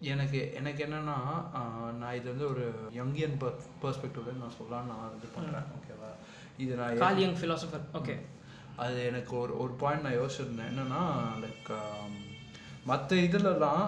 எனக்கு 0.02 0.52
எனக்கு 0.52 0.84
என்னன்னா 0.84 1.16
நான் 1.98 2.14
இது 2.14 2.28
வந்து 2.30 2.48
ஒரு 2.48 2.64
யங்கியன் 2.92 3.36
பெர்ஸ்பெக்டிவ்ல 3.82 4.34
நான் 4.36 4.56
சொல்லலாம்னு 4.58 4.90
நான் 4.92 5.16
இது 5.16 5.28
பண்ணுறேன் 5.34 5.68
ஓகேவா 5.76 6.10
இது 6.58 6.72
நான் 6.76 6.92
ஏ- 6.92 6.98
காலியங் 6.98 7.36
ஃபிலாசபர் 7.36 7.84
ஓகே 7.94 8.16
அது 8.76 9.06
எனக்கு 9.06 9.38
ஒரு 9.38 9.58
ஒரு 9.58 9.72
பாயிண்ட் 9.74 10.02
நான் 10.02 10.18
யோசிச்சிருந்தேன். 10.18 10.70
என்னன்னா 10.70 11.02
லைக் 11.42 11.70
மற்ற 12.84 13.16
இதுலலாம் 13.22 13.84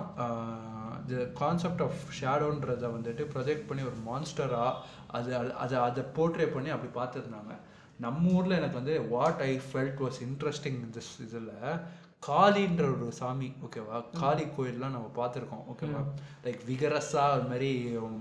த 1.07 1.15
கான்செப்ட் 1.35 1.83
ஆஃப் 1.83 2.03
ஷேடோன்றதை 2.21 2.89
வந்துட்டு 2.93 3.25
ப்ரொஜெக்ட் 3.33 3.67
பண்ணி 3.67 3.83
ஒரு 3.83 3.99
மான்ஸ்டராக 4.07 4.77
அது 5.11 5.31
அது- 5.37 5.57
அதை 5.59 5.79
அதை 5.81 6.03
போர்ட்ரே 6.17 6.47
பண்ணி 6.53 6.71
அப்படி 6.71 6.93
பார்த்துருந்தாங்க. 6.95 7.55
நம்ம 7.99 8.33
ஊரில் 8.33 8.51
எனக்கு 8.51 8.75
வந்து 8.75 9.09
what 9.09 9.43
I 9.43 9.61
felt 9.67 10.01
was 10.01 10.21
interesting 10.25 10.81
this 10.93 11.13
இதில் 11.21 11.51
காளின்ற 12.27 12.83
ஒரு 12.91 13.07
சாமி 13.19 13.49
ஓகேவா? 13.67 13.97
காளி 14.21 14.45
கோயில்லாம் 14.57 14.95
நம்ம 14.95 15.09
பார்த்துருக்கோம் 15.17 15.65
ஓகேவா? 15.73 16.01
லைக் 16.45 16.63
விகரஸாக 16.69 17.33
அது 17.33 17.45
மாதிரி 17.49 17.69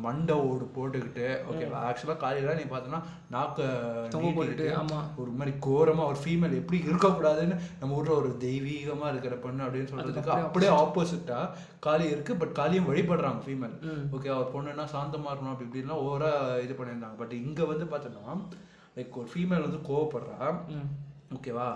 மண்டை 0.05 0.35
ஓடு 0.47 0.65
போட்டுக்கிட்டு 0.75 1.27
ஓகேவா? 1.51 1.77
ஆக்சுவலாக 1.89 2.17
காளிலாம் 2.23 2.59
நீ 2.61 2.65
பார்த்தோன்னா 2.65 2.99
நாக்க 3.29 3.59
தொங்க 4.13 4.29
போட்டுட்டு 4.29 4.65
நீட்டிட்டு, 4.65 4.81
ஆமா. 4.81 4.99
ஒரு 5.17 5.31
மாதிரி 5.31 5.53
கோரமா 5.67 6.05
ஒரு 6.05 6.19
ஃபீமேல் 6.23 6.57
எப்படி 6.61 6.79
இருக்கக்கூடாதுன்னு 6.87 7.57
நம்ம 7.79 7.95
ஊர்ல 7.95 8.15
ஒரு 8.15 8.31
தெய்வீகமா 8.45 9.07
இருக்கிற 9.13 9.37
பொண்ணு 9.37 9.65
அப்படின்னு 9.67 9.91
சொல்றதுக்கு 9.93 10.33
அப்படியே 10.41 10.71
ஆப்போசிட்டா 10.81 11.39
காளி 11.79 12.07
இருக்கு 12.09 12.35
பட் 12.35 12.57
காளியும் 12.59 12.89
வழிபடுறாங்க 12.91 13.41
ஃபீமேல் 13.47 13.77
ஓகே 14.17 14.31
அவர் 14.35 14.53
பொண்ணுன்னா 14.55 14.87
சாந்தமா 14.95 15.31
இருக்கணும் 15.31 15.53
அப்படி 15.53 15.69
இப்படிலாம் 15.69 16.03
ஓவரா 16.05 16.33
இது 16.65 16.73
பண்ணியிருந்தாங்க. 16.73 17.17
பட் 17.17 17.35
இங்க 17.41 17.63
வந்து 17.65 17.87
பார்த்தோன்னா 17.93 18.35
லைக் 18.97 19.19
ஒரு 19.21 19.29
ஃபீமேல் 19.33 19.65
வந்து 19.67 19.81
கோவப்படுறா. 19.87 20.39
ஓகேவா 21.33 21.67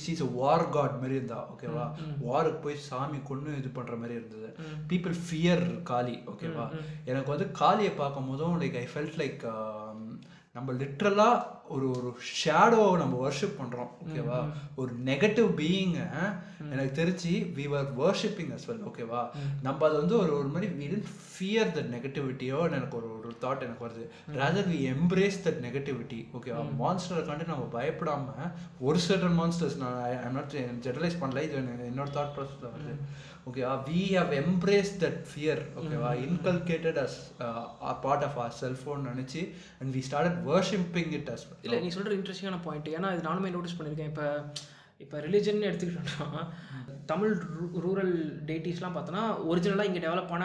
ஷீஸ் 0.00 0.22
அ 0.22 0.30
வார் 0.32 0.70
காட் 0.70 0.96
மாதிரி 0.96 1.14
இருந்தா 1.14 1.38
ஓகேவா 1.52 1.84
வாருக்கு 2.20 2.60
போய் 2.60 2.84
சாமி 2.88 3.22
கொண்டு 3.22 3.56
இது 3.56 3.68
பண்ற 3.70 3.96
மாதிரி 3.96 4.14
இருந்தது. 4.14 4.48
பீப்புள் 4.90 5.16
ஃபியர் 5.24 5.64
காளி 5.82 6.16
ஓகேவா 6.26 6.66
எனக்கு 7.04 7.30
வந்து 7.30 7.50
காளியை 7.52 7.92
பார்க்கும் 7.94 8.28
போதும் 8.28 8.60
லைக் 8.60 8.76
ஐ 8.76 8.86
ஃபெல்ட் 8.94 9.18
லைக் 9.18 9.44
நம்ம 10.52 10.72
லிட்ரலா 10.72 11.30
ஒரு 11.70 11.86
ஒரு 11.96 12.08
ஷேடோவை 12.36 12.94
நம்ம 12.98 13.18
வர்ஷிப் 13.24 13.58
பண்றோம் 13.58 13.90
ஓகேவா 14.04 14.38
ஒரு 14.76 14.92
நெகட்டிவ் 15.04 15.48
பீயிங்கை 15.58 16.06
எனக்கு 16.70 16.92
தெரிஞ்சு 16.96 17.34
we 17.56 17.66
were 17.68 17.88
worshipping 17.98 18.52
as 18.56 18.66
well 18.70 18.84
ஓகேவா 18.88 19.20
நம்ம 19.62 19.86
அதை 19.86 19.96
வந்து 19.98 20.16
ஒரு 20.18 20.32
ஒரு 20.38 20.48
மாதிரி 20.48 20.68
வி 20.78 20.88
டென்ட் 20.90 21.10
ஃபியர் 21.28 21.70
த 21.72 21.82
நெகட்டிவிட்டியோ 21.92 22.58
எனக்கு 22.70 22.96
ஒரு 22.96 23.08
ஒரு 23.18 23.30
தாட் 23.42 23.62
எனக்கு 23.62 23.84
வருது. 23.86 24.04
Rather 24.38 24.68
we 24.70 24.78
embrace 24.92 25.38
that 25.44 25.60
negativity 25.64 26.20
ஓகேவா 26.36 26.62
மான்ஸ்டரை 26.80 27.22
கண்டு 27.24 27.50
நம்ம 27.50 27.68
பயப்படாம 27.74 28.26
ஒரு 28.80 29.00
சர்டன் 29.06 29.38
மான்ஸ்டர்ஸ் 29.40 29.78
நான் 29.78 29.98
ஐ 30.20 30.32
நாட் 30.32 30.54
ஜெனரலைஸ் 30.86 31.20
பண்ணல 31.22 31.44
இது 31.46 31.56
என்னோட 31.90 32.08
தாட் 32.16 32.34
ப்ராசஸில் 32.36 32.72
வருது. 32.72 32.94
ஓகேவா 33.48 33.74
we 33.86 34.00
have 34.14 34.32
embrace 34.40 34.90
that 35.02 35.20
fear 35.28 35.60
ஓகேவா 35.80 36.10
inculcated 36.26 36.98
as 37.04 37.16
part 38.02 38.24
of 38.26 38.38
our 38.38 38.54
cellphone 38.60 39.00
நினச்சி 39.10 39.42
and 39.80 39.90
we 39.96 40.02
started 40.08 40.38
worshipping 40.50 41.12
it 41.18 41.30
as 41.34 41.46
இல்லை 41.64 41.78
நீ 41.84 41.88
சொல்கிற 41.96 42.14
இன்ட்ரெஸ்டிங்கான 42.18 42.60
பாயிண்ட் 42.66 42.88
ஏன்னா 42.96 43.08
இது 43.14 43.28
நானுமே 43.28 43.54
நோட்டீஸ் 43.56 43.78
பண்ணியிருக்கேன் 43.78 44.10
இப்போ 44.12 44.26
இப்போ 45.04 45.16
ரிலிஜன் 45.26 45.68
எடுத்துக்கிட்டோம்னா 45.68 46.42
தமிழ் 47.10 47.34
ரூரல் 47.84 48.14
டேட்டிஸ்லாம் 48.48 48.96
பார்த்தோன்னா 48.96 49.22
ஒரிஜினலாக 49.50 49.88
இங்கே 49.90 50.02
டெவலப் 50.06 50.34
ஆன 50.36 50.44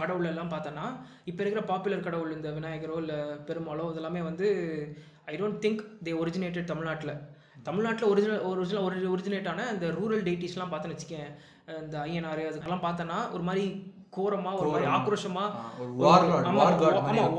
கடவுள் 0.00 0.28
எல்லாம் 0.32 0.52
பார்த்தோன்னா 0.52 0.84
இப்போ 1.30 1.40
இருக்கிற 1.42 1.62
பாப்புலர் 1.70 2.06
கடவுள் 2.06 2.34
இந்த 2.36 2.48
விநாயகரோ 2.58 2.96
இல்லை 3.02 3.18
பெருமாளோ 3.48 3.86
இதெல்லாமே 3.92 4.22
வந்து 4.28 4.46
I 5.32 5.34
don't 5.40 5.62
think 5.64 5.82
they 6.06 6.12
originated 6.22 6.70
தமிழ்நாட்டில். 6.72 7.14
தமிழ்நாட்டில் 7.66 8.10
ஒரிஜினல் 8.12 8.44
ஒரிஜினல் 8.50 8.86
ஒரு 8.86 8.96
ஒரிஜினேட்டான 9.14 9.66
இந்த 9.74 9.88
ரூரல் 9.98 10.24
டேட்டிஸ்லாம் 10.28 10.72
பார்த்தேன்னு 10.72 10.96
வச்சுக்கேன். 10.96 11.28
இந்த 11.82 11.96
ஐஎன்ஆர் 12.06 12.42
அதுக்கெல்லாம் 12.50 12.86
பார்த்தோன்னா 12.86 13.18
ஒரு 13.34 13.44
மாதிரி 13.48 13.66
கோரமா 14.12 14.50
ஒரு 14.54 14.68
மாதிரி 14.68 14.86
ஆக்ரோஷமா 14.90 15.44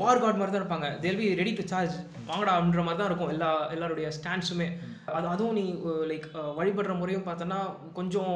வார் 0.00 0.22
காட் 0.22 0.38
மாதிரி 0.38 0.52
தான் 0.52 0.62
இருப்பாங்க. 0.62 0.88
They'll 1.00 1.16
be 1.16 1.28
ready 1.34 1.52
to 1.52 1.64
charge 1.66 1.96
வாங்கடான்ற 2.28 2.82
மாதிரி 2.84 3.00
தான் 3.00 3.10
இருக்கும் 3.10 3.32
எல்லா 3.34 3.50
எல்லாருடைய 3.70 4.08
ஸ்டாண்ட்ஸுமே 4.16 4.68
அது 5.14 5.26
அதுவும் 5.28 5.54
நீ 5.54 5.64
லைக் 6.10 6.26
வழிபடுற 6.58 6.92
முறையும் 6.98 7.26
பார்த்தோன்னா 7.26 7.60
கொஞ்சம் 7.92 8.34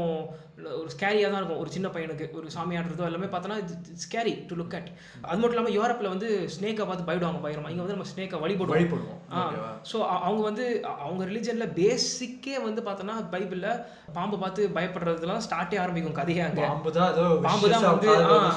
ஒரு 0.78 0.88
ஸ்கேரியாக 0.92 1.30
தான் 1.32 1.40
இருக்கும். 1.40 1.60
ஒரு 1.62 1.70
சின்ன 1.74 1.88
பையனுக்கு 1.94 2.24
ஒரு 2.38 2.48
சாமியாடுறதோ 2.54 3.04
எல்லாமே 3.08 3.28
பார்த்தோன்னா 3.32 3.58
ஸ்கேரி 4.04 4.32
டு 4.48 4.54
லுக் 4.60 4.74
அட் 4.78 4.88
அது 5.28 5.38
மட்டும் 5.40 5.54
இல்லாமல் 5.56 5.74
யூரோப்பில் 5.76 6.10
வந்து 6.12 6.28
ஸ்னேக்கை 6.54 6.84
பார்த்து 6.88 7.06
பயப்படுவாங்க 7.08 7.40
பயங்கரமா. 7.44 7.70
இங்கே 7.72 7.82
வந்து 7.84 7.96
நம்ம 7.96 8.08
ஸ்னேக்கை 8.12 8.38
வழிபடுவோம் 8.44 8.76
வழிபடுவோம். 8.76 9.20
ஆ 9.34 9.42
ஸோ 9.90 9.98
அவங்க 10.26 10.42
வந்து 10.48 10.64
அவங்க 11.04 11.22
ரிலிஜனில் 11.30 11.74
பேசிக்கே 11.78 12.56
வந்து 12.66 12.82
பார்த்தோன்னா 12.88 13.16
பைபிளில் 13.34 13.70
பாம்பை 14.16 14.38
பார்த்து 14.42 14.64
பயப்படுறதுலாம் 14.78 15.44
ஸ்டார்ட்டே 15.46 15.78
ஆரம்பிக்கும் 15.84 16.18
கதையே 16.18 16.42
அங்கே. 16.48 16.64
பாம்பு 16.66 16.92
தான் 16.98 17.12
ஏதோ 17.14 17.26
பாம்பு 17.46 17.70
தான் 17.74 17.86
வந்து. 17.92 18.10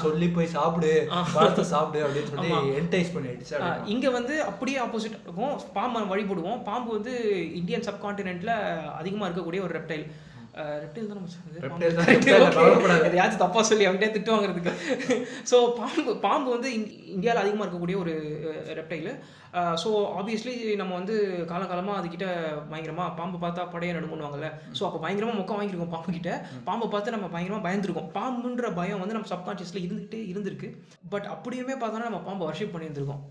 சொல்லி 0.08 0.30
போய் 0.38 0.54
சாப்பிடு 0.56 0.92
பழத்தை 1.36 1.66
சாப்பிடு 1.74 2.04
அப்படின்னு 2.08 2.34
சொல்லி 2.34 2.52
என்டைஸ் 2.82 3.14
பண்ணிடுச்சு 3.18 3.62
இங்க 3.96 4.10
வந்து 4.18 4.38
அப்படியே 4.50 4.80
ஆப்போசிட் 4.88 5.20
இருக்கும். 5.20 5.56
பாம்பை 5.78 6.04
வழிபடுவோம். 6.14 6.60
பாம்பு 6.72 6.92
வந்து 6.98 7.16
இந்தியன் 7.62 7.88
சப்கான்டினென்ட்ல 7.92 8.56
அதிகமா 9.00 9.28
இருக்கக்கூடிய 9.30 9.64
ஒரு 9.68 9.76
ரெப்டைல் 9.80 10.06
ரெப்டைல் 10.84 11.10
தான் 11.10 11.20
நம்ம. 11.20 12.96
எதையாச்சும் 13.10 13.44
தப்பா 13.44 13.62
சொல்லி 13.70 13.86
அவங்ககிட்ட 13.88 14.16
திட்டு 14.16 14.34
வாங்குறதுக்கு. 14.34 14.72
ஸோ 15.52 15.58
பாம்பு 15.80 16.14
பாம்பு 16.26 16.50
வந்து 16.56 16.70
இந்தியாவில் 17.16 17.44
அதிகமாக 17.44 17.66
இருக்கக்கூடிய 17.66 17.98
ஒரு 18.04 18.14
ரெப்டைல் 18.80 19.12
ஸோ 19.84 19.90
ஆப்வியஸ்லி 20.20 20.54
நம்ம 20.82 20.94
வந்து 21.00 21.16
காலகாலமாக 21.52 22.00
அதுக்கிட்ட 22.00 22.28
பயங்கரமாக 22.72 23.16
பாம்பு 23.20 23.38
பார்த்தா 23.46 23.64
படைய 23.74 23.96
நடுமுன்னுவாங்கல்ல 23.98 24.50
ஸோ 24.78 24.84
அப்போ 24.88 25.02
பயங்கரமாக 25.06 25.40
மொக்கம் 25.40 25.60
வாங்கியிருக்கோம் 25.60 25.94
பாம்பு 25.96 26.18
கிட்ட 26.18 26.34
பாம்பை 26.70 26.88
பார்த்து 26.94 27.16
நம்ம 27.18 27.30
பயங்கரமாக 27.36 27.66
பயந்துருக்கோம். 27.68 28.10
பாம்புன்ற 28.18 28.72
பயம் 28.80 29.04
வந்து 29.04 29.18
நம்ம 29.18 29.32
சப்கான்ஷியஸில் 29.34 29.86
இருந்துகிட்டே 29.86 30.22
இருந்திருக்கு. 30.32 30.70
பட் 31.14 31.30
அப்படியுமே 31.36 31.78
பார்த்தோன்னா 31.84 32.10
நம்ம 32.10 32.24
பாம்பை 32.30 32.48
வர்ஷிப் 32.50 32.76
பண்ணியிருந்திருக்கோம். 32.76 33.24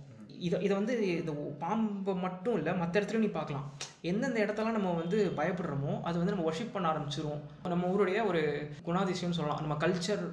இதை 0.46 0.58
இதை 0.66 0.74
வந்து 0.76 0.94
இந்த 1.18 1.32
பாம்பை 1.62 2.14
மட்டும் 2.24 2.56
இல்லை 2.58 2.72
மற்ற 2.82 2.94
இடத்துலையும் 3.00 3.26
நீ 3.26 3.30
பார்க்கலாம். 3.38 3.66
எந்தெந்த 4.10 4.38
இடத்தெல்லாம் 4.44 4.76
நம்ம 4.78 4.92
வந்து 5.00 5.18
பயப்படுறோமோ 5.36 5.94
அது 6.08 6.16
வந்து 6.20 6.34
நம்ம 6.34 6.46
ஒர்ஷிப் 6.50 6.74
பண்ண 6.76 6.86
ஆரம்பிச்சிருவோம். 6.92 7.42
நம்ம 7.74 7.88
ஊருடைய 7.94 8.20
ஒரு 8.30 8.42
குணாதிசயம்னு 8.86 9.38
சொல்லலாம். 9.40 9.62
நம்ம 9.64 9.76
கல்ச்சர் 9.84 10.24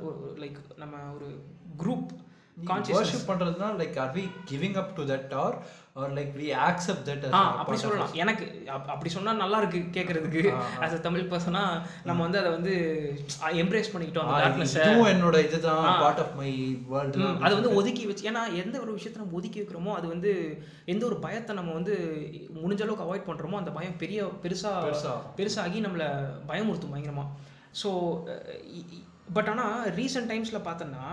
லைக் 0.43 0.59
நம்ம 0.83 0.95
ஒரு 1.17 1.29
group 1.81 2.09
worship 2.93 3.27
பண்றதுனா 3.27 3.67
like 3.77 3.99
are 3.99 4.13
we 4.13 4.21
giving 4.49 4.77
up 4.77 4.93
to 4.95 5.03
that 5.05 5.33
or 5.37 5.55
or 5.95 6.11
like 6.13 6.31
we 6.35 6.47
accept 6.63 7.03
that 7.07 7.23
ah 7.29 7.41
அப்படி 7.53 7.77
சொல்லலாம். 7.83 8.11
எனக்கு 8.15 8.45
அப்- 8.67 8.89
அப்படி 8.89 9.09
சொன்னா 9.09 9.31
நல்லா 9.33 9.57
இருக்கு 9.57 9.79
கேட்கறதுக்கு 9.91 10.41
ஆஸ் 10.81 10.93
அ 10.93 10.99
தமிழ் 10.99 11.29
பர்சனா 11.29 11.63
நம்ம 12.03 12.19
வந்து 12.21 12.39
அதை 12.39 12.51
வந்து 12.51 12.73
எம்ப்ரேஸ் 13.57 13.91
பண்ணிக்கிட்டோம். 13.93 14.29
இதுவும் 14.83 15.11
என்னோட 15.13 15.37
இதுதான் 15.45 15.73
பார்ட் 16.01 16.19
ஆஃப் 16.19 16.35
மை 16.35 16.49
வேர்ல்டு 16.87 17.17
அதை 17.41 17.53
வந்து 17.55 17.73
ஒதுக்கி 17.75 18.05
வச்சு 18.05 18.29
ஏன்னா 18.29 18.43
எந்த 18.61 18.75
ஒரு 18.79 18.91
விஷயத்தை 18.91 19.21
நம்ம 19.21 19.37
ஒதுக்கி 19.37 19.61
வைக்கிறோமோ 19.61 19.93
அது 19.95 20.07
வந்து 20.07 20.31
எந்த 20.85 21.05
ஒரு 21.05 21.17
பயத்தை 21.19 21.55
நம்ம 21.55 21.73
வந்து 21.73 21.95
முடிஞ்ச 22.57 22.81
அளவுக்கு 22.81 23.07
அவாய்ட் 23.07 23.27
பண்றோமோ 23.27 23.57
அந்த 23.57 23.71
பயம் 23.71 23.97
பெரிய 23.97 24.15
பெருசா. 24.43 24.73
பெருசாகி 25.37 25.81
நம்மளை 25.81 26.09
பயமுறுத்தும் 26.47 26.93
பயங்கரமா. 26.93 27.27
ஸோ 27.81 27.89
பட் 29.33 29.49
ஆனால் 29.49 29.91
ரீசெண்ட் 29.95 30.31
டைம்ஸில் 30.31 30.65
பார்த்தோன்னா 30.65 31.05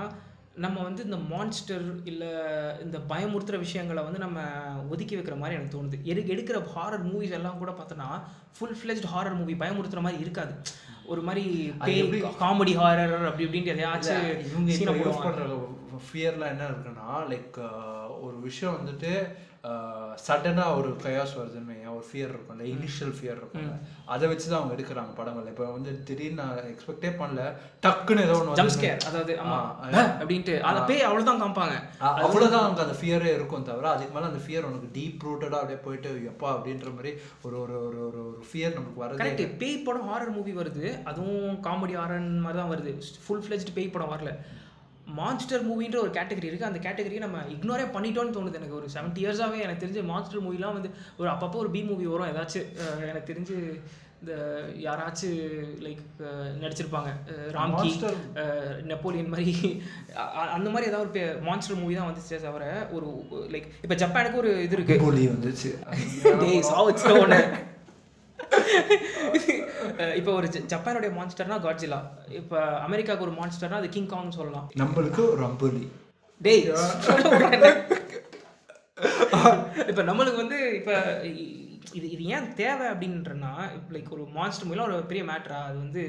நம்ம 0.55 0.83
வந்து 0.83 1.05
இந்த 1.05 1.17
மான்ஸ்டர் 1.17 1.85
இல்லை 2.05 2.29
இந்த 2.83 2.99
பயமுறுத்துற 3.09 3.59
விஷயங்களை 3.59 4.03
வந்து 4.03 4.19
நம்ம 4.19 4.40
ஒதுக்கி 4.90 5.17
வைக்கிற 5.17 5.37
மாதிரி 5.38 5.59
எனக்கு 5.59 5.77
தோணுது. 5.77 6.03
எடு 6.05 6.21
எடுக்கிற 6.35 6.59
ஹாரர் 6.75 7.05
மூவிஸ் 7.11 7.31
எல்லாம் 7.31 7.59
கூட 7.59 7.71
பார்த்தோன்னா 7.71 8.09
ஃபுல் 8.59 8.77
ஃப்ளெஜ்ட் 8.81 9.09
ஹாரர் 9.14 9.37
மூவி 9.37 9.55
பயமுறுத்துற 9.55 10.01
மாதிரி 10.01 10.21
இருக்காது. 10.21 10.55
ஒரு 11.07 11.23
மாதிரி 11.23 11.75
காமெடி 12.43 12.75
ஹாரர் 12.83 13.27
அப்படி 13.27 13.47
இப்படின்ட்டு 13.47 13.75
எதையாச்சும் 13.75 14.27
ஃபியர்லாம் 16.07 16.53
என்ன 16.55 16.69
இருக்குன்னா 16.69 17.09
லைக் 17.33 17.59
ஒரு 18.23 18.40
விஷயம் 18.40 18.79
வந்துட்டு 18.79 19.12
சடனாக 20.24 20.77
ஒரு 20.77 20.90
கயாஸ் 21.03 21.35
வருதுன்னு 21.37 21.62
ஒரு 21.90 22.05
ஃபியர் 22.09 22.31
இருக்கும். 22.31 22.57
இல்லை 22.57 22.66
இனிஷியல் 22.72 23.14
ஃபியர் 23.16 23.38
இருக்கும் 23.38 23.68
அதை 24.07 24.29
வச்சு 24.29 24.48
தான் 24.48 24.59
அவங்க 24.59 24.74
எடுக்கிறாங்க 24.74 25.12
படங்கள் 25.14 25.46
இப்போ 25.46 25.64
வந்து 25.70 26.03
திடீர்னு 26.03 26.38
நான் 26.40 26.70
எக்ஸ்பெக்டே 26.72 27.11
பண்ணல. 27.20 27.42
டக்குன்னு 27.83 28.24
ஏதோ 28.24 28.35
ஒன்று 28.35 28.57
ஜம்ப் 28.57 28.74
ஸ்கேர் 28.74 28.98
அதாவது 29.09 29.35
ஆமா. 29.42 29.59
ஆ, 29.92 30.03
அப்படின்ட்டு. 30.18 30.55
அந்த 30.62 30.81
பேய் 30.83 31.03
அவ்வளவுதான் 31.03 31.42
காமிப்பாங்க. 31.42 31.77
அவ்வளோதான் 32.22 32.62
அவங்க 32.62 32.83
அந்த 32.83 32.96
ஃபியரே 33.00 33.31
இருக்கும் 33.33 33.62
தவிர 33.62 33.90
அதுக்கு 33.90 34.14
மேலே 34.14 34.27
அந்த 34.27 34.42
ஃபியர் 34.44 34.68
உனக்கு 34.70 34.90
டீப் 34.94 35.24
ரூட்டடாக 35.27 35.61
அப்படியே 35.61 35.81
போயிட்டு 35.81 36.11
எப்பா 36.33 36.50
அப்படின்ற 36.55 36.94
மாதிரி 36.94 37.12
ஒரு 37.42 37.61
ஒரு 37.61 37.77
ஒரு 37.87 38.00
ஒரு 38.07 38.20
ஒரு 38.29 38.44
ஃபியர் 38.50 38.72
நமக்கு 38.72 39.05
வரது 39.05 39.20
கரெக்ட் 39.22 39.57
பேய் 39.57 39.83
படம் 39.83 40.11
ஹாரர் 40.11 40.33
மூவி 40.33 40.55
வருது. 40.55 40.85
அதுவும் 41.05 41.57
காமெடி 41.62 41.96
ஹாரர் 41.96 42.29
மாதிரி 42.38 42.61
தான் 42.61 42.72
வருது. 42.74 42.92
ஃபுல் 43.24 43.44
ஃப்ளெஜ்டு 43.44 43.74
பேய் 43.74 43.88
படம் 43.88 44.12
வரல. 44.14 44.33
மான்ஸ்டர் 45.07 45.64
மூவின்ற 45.69 45.97
ஒரு 46.05 46.11
கேட்டகரி 46.11 46.49
இருக்குது 46.49 46.71
அந்த 46.71 46.81
கேட்டகரியை 46.88 47.19
நம்ம 47.19 47.38
இக்னோரே 47.57 47.85
பண்ணிட்டோம்னு 47.97 48.37
தோணுது 48.37 48.59
எனக்கு. 48.61 48.79
ஒரு 48.81 48.88
செவன்ட்டி 48.95 49.23
இயர்ஸாகவே 49.25 49.61
எனக்கு 49.61 49.87
தெரிஞ்சு 49.87 50.05
மான்ஸ்டர் 50.05 50.43
மூவிலாம் 50.43 50.73
வந்து 50.73 50.90
ஒரு 51.19 51.31
அப்பப்போ 51.31 51.55
ஒரு 51.55 51.71
பி 51.71 51.83
மூவி 51.83 52.07
வரும். 52.07 52.31
ஏதாச்சும் 52.33 52.67
எனக்கு 53.11 53.33
தெரிஞ்சு 53.33 53.57
இந்த 54.21 54.35
யாராச்சும் 54.85 55.38
லைக் 55.85 56.03
நடிச்சிருப்பாங்க. 56.62 57.11
ராம்கி 57.57 57.90
நெப்போலியன் 58.83 59.29
மாதிரி. 59.29 59.83
அந்த 60.57 60.71
மாதிரி 60.71 60.90
ஏதாவது 60.90 61.11
ஒரு 61.11 61.40
மான்ஸ்டர் 61.43 61.77
மூவி 61.77 61.95
தான் 61.95 62.11
வந்துச்சே 62.11 62.40
தவிர 62.47 62.88
ஒரு 62.93 63.09
லைக் 63.55 63.69
இப்போ 63.83 63.95
ஜப்பானுக்கு 64.05 64.40
ஒரு 64.43 64.53
இது 64.62 64.77
இருக்கு. 64.77 64.97
வந்துச்சு. 65.37 65.71
இப்போ 70.18 70.33
ஒரு 70.38 70.48
ஜப்பானுடைய 70.72 71.11
மான்ஸ்டர்னா 71.18 71.59
காட்ஜிலா 71.66 72.00
இப்போ 72.40 72.59
அமெரிக்காவுக்கு 72.87 73.26
ஒரு 73.28 73.37
மான்ஸ்டர்னா 73.40 73.80
அது 73.80 73.88
கிங் 73.96 74.11
காங்னு 74.12 74.38
சொல்லலாம். 74.38 74.66
நம்மளுக்கு 74.83 75.22
ஒரு 75.35 75.44
அம்புலி 75.50 75.85
டேய் 76.40 76.64
இப்போ 79.90 80.02
நம்மளுக்கு 80.11 80.40
வந்து 80.42 80.59
இப்போ 80.80 80.96
இது 81.98 82.07
இது 82.14 82.22
ஏன் 82.37 82.46
தேவை 82.61 82.87
அப்படின்றனா 82.92 83.50
லைக் 83.94 84.12
ஒரு 84.16 84.24
மான்ஸ்டர் 84.37 84.68
மூலம் 84.68 84.87
ஒரு 84.88 84.96
பெரிய 85.11 85.24
மேட்ரா 85.30 85.59
அது 85.68 85.76
வந்து 85.85 86.02